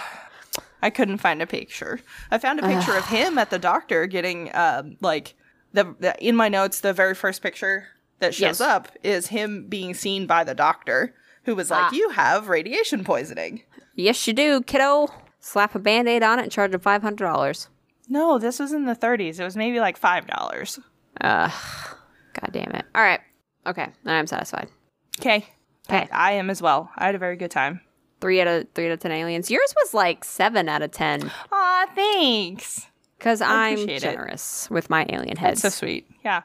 [0.81, 1.99] I couldn't find a picture.
[2.31, 5.33] I found a picture of him at the doctor getting um like
[5.73, 7.87] the, the in my notes the very first picture
[8.19, 8.61] that shows Yes.
[8.61, 11.13] up is him being seen by the doctor
[11.43, 11.89] who was like Ah.
[11.93, 13.63] you have radiation poisoning.
[13.95, 15.07] Yes, you do, kiddo.
[15.39, 17.67] Slap a band aid on it and charge him $500.
[18.09, 19.39] No, this was in the 30s.
[19.39, 20.79] It was maybe like $5.
[21.21, 21.51] Ugh.
[22.33, 22.85] God damn it.
[22.95, 23.21] All right.
[23.67, 23.87] Okay.
[24.05, 24.69] I'm satisfied.
[25.19, 25.45] Okay.
[25.89, 26.07] Okay.
[26.11, 26.89] I am as well.
[26.97, 27.81] I had a very good time.
[28.21, 29.51] Three out of three out of ten aliens.
[29.51, 31.31] Yours was like seven out of ten.
[31.51, 32.87] Aw, thanks.
[33.17, 33.99] Because I'm appreciate it.
[34.01, 35.61] generous with my alien That's heads.
[35.61, 36.07] so sweet.
[36.23, 36.41] Yeah.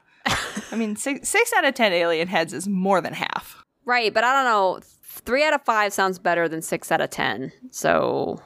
[0.72, 3.64] I mean, six, six out of 10 alien heads is more than half.
[3.84, 4.80] right, but I don't know.
[5.02, 7.52] Three out of five sounds better than six out of ten.
[7.70, 8.40] So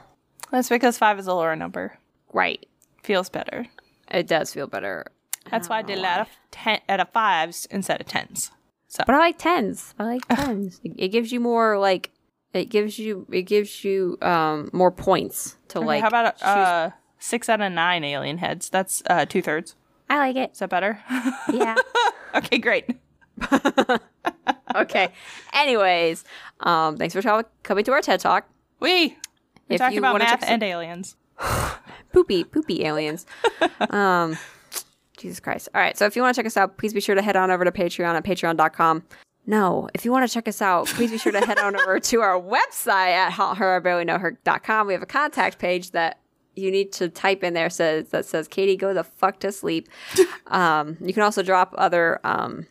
[0.51, 1.97] That's because five is a lower number.
[2.33, 2.65] right.
[3.03, 3.67] Feels better.
[4.09, 5.05] It does feel better.
[5.51, 8.49] That's why I did it out of ten out of fives instead of tens.
[8.87, 9.93] So But I like tens.
[9.99, 10.81] I like tens.
[10.83, 12.09] it, it gives you more like
[12.53, 16.89] it gives you it gives you um more points to Okay, like how about uh
[17.19, 18.69] six out of nine alien heads?
[18.69, 19.75] That's uh two thirds.
[20.09, 20.51] I like it.
[20.51, 20.99] Is that better?
[21.51, 21.75] Yeah.
[22.35, 22.89] okay, great.
[24.75, 25.09] okay.
[25.53, 26.23] Anyways,
[26.61, 28.47] um thanks for co- coming to our TED Talk.
[28.79, 29.17] We
[29.77, 31.15] talking you about math and aliens.
[32.13, 33.25] poopy poopy aliens
[33.89, 34.37] um
[35.17, 37.13] jesus christ all right so if you want to check us out please be sure
[37.13, 39.03] to head on over to patreon at patreon.com
[39.45, 41.99] no if you want to check us out please be sure to head on over
[41.99, 46.19] to our website at herbarelyknowher.com we have a contact page that
[46.55, 49.89] you need to type in there says that says katie go the fuck to sleep
[50.47, 52.65] um, you can also drop other um,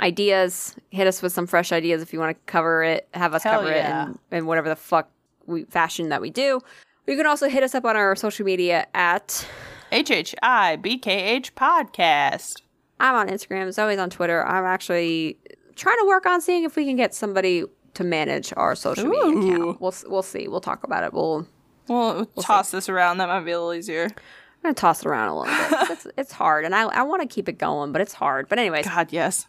[0.00, 3.42] ideas hit us with some fresh ideas if you want to cover it have us
[3.42, 4.04] Hell cover yeah.
[4.04, 5.10] it in, in whatever the fuck
[5.46, 6.60] we, fashion that we do
[7.06, 9.46] you can also hit us up on our social media at
[9.90, 12.62] HHIBKH podcast.
[13.00, 14.46] I'm on Instagram, Zoe's on Twitter.
[14.46, 15.36] I'm actually
[15.74, 17.64] trying to work on seeing if we can get somebody
[17.94, 19.80] to manage our social media account.
[19.80, 20.46] We'll we'll see.
[20.46, 21.12] We'll talk about it.
[21.12, 21.48] We'll
[21.90, 23.18] We'll, toss this around.
[23.18, 24.04] That might be a little easier.
[24.04, 25.90] I'm gonna toss it around a little bit.
[25.90, 28.48] it's, it's hard, and I I want to keep it going, but it's hard.
[28.48, 29.46] But anyways, God, yes.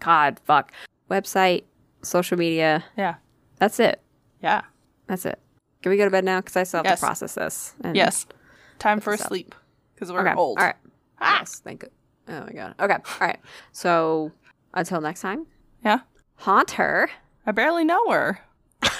[0.00, 0.72] God, fuck.
[1.10, 1.64] Website,
[2.02, 2.82] social media.
[2.96, 3.16] Yeah.
[3.58, 4.00] That's it.
[4.42, 4.62] Yeah.
[5.06, 5.38] That's it.
[5.82, 6.40] Can we go to bed now?
[6.40, 7.00] Because I still have Yes.
[7.00, 7.74] to process this.
[7.84, 8.26] and- Yes.
[8.78, 9.54] Time for sleep.
[9.94, 10.34] Because we're Okay.
[10.34, 10.58] old.
[10.58, 10.76] All right.
[11.20, 11.40] Ah!
[11.40, 11.60] Yes.
[11.62, 11.88] Thank you.
[12.28, 12.74] Oh my god.
[12.80, 12.94] Okay.
[12.94, 13.38] All right.
[13.72, 14.32] So
[14.74, 15.46] until next time,
[15.84, 16.00] Yeah.
[16.36, 17.10] haunt her.
[17.46, 18.40] I barely know her.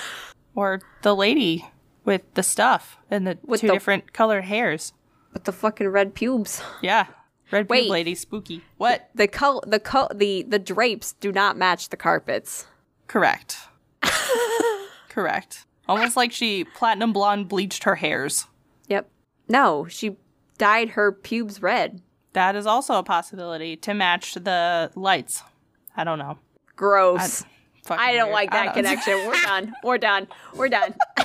[0.54, 1.64] or the lady
[2.04, 4.92] with the stuff and the With two the- different colored hairs.
[5.32, 6.62] with the fucking red pubes.
[6.82, 7.06] Yeah.
[7.50, 7.86] Red Wait.
[7.86, 8.62] pube lady, spooky.
[8.78, 9.10] What?
[9.14, 12.66] The col- the col- the the drapes do not match the carpets.
[13.06, 13.56] Correct.
[15.08, 15.66] Correct.
[15.88, 18.46] Almost like she platinum blonde bleached her hairs.
[18.88, 19.10] Yep.
[19.48, 20.16] No, she
[20.56, 22.00] dyed her pubes red.
[22.32, 25.42] That is also a possibility to match the lights.
[25.96, 26.38] I don't know.
[26.76, 27.44] Gross.
[27.84, 28.34] Fucking I, don't weird.
[28.34, 29.26] like that don't- connection.
[29.26, 29.74] We're done.
[29.84, 30.28] We're done.
[30.54, 30.94] We're done.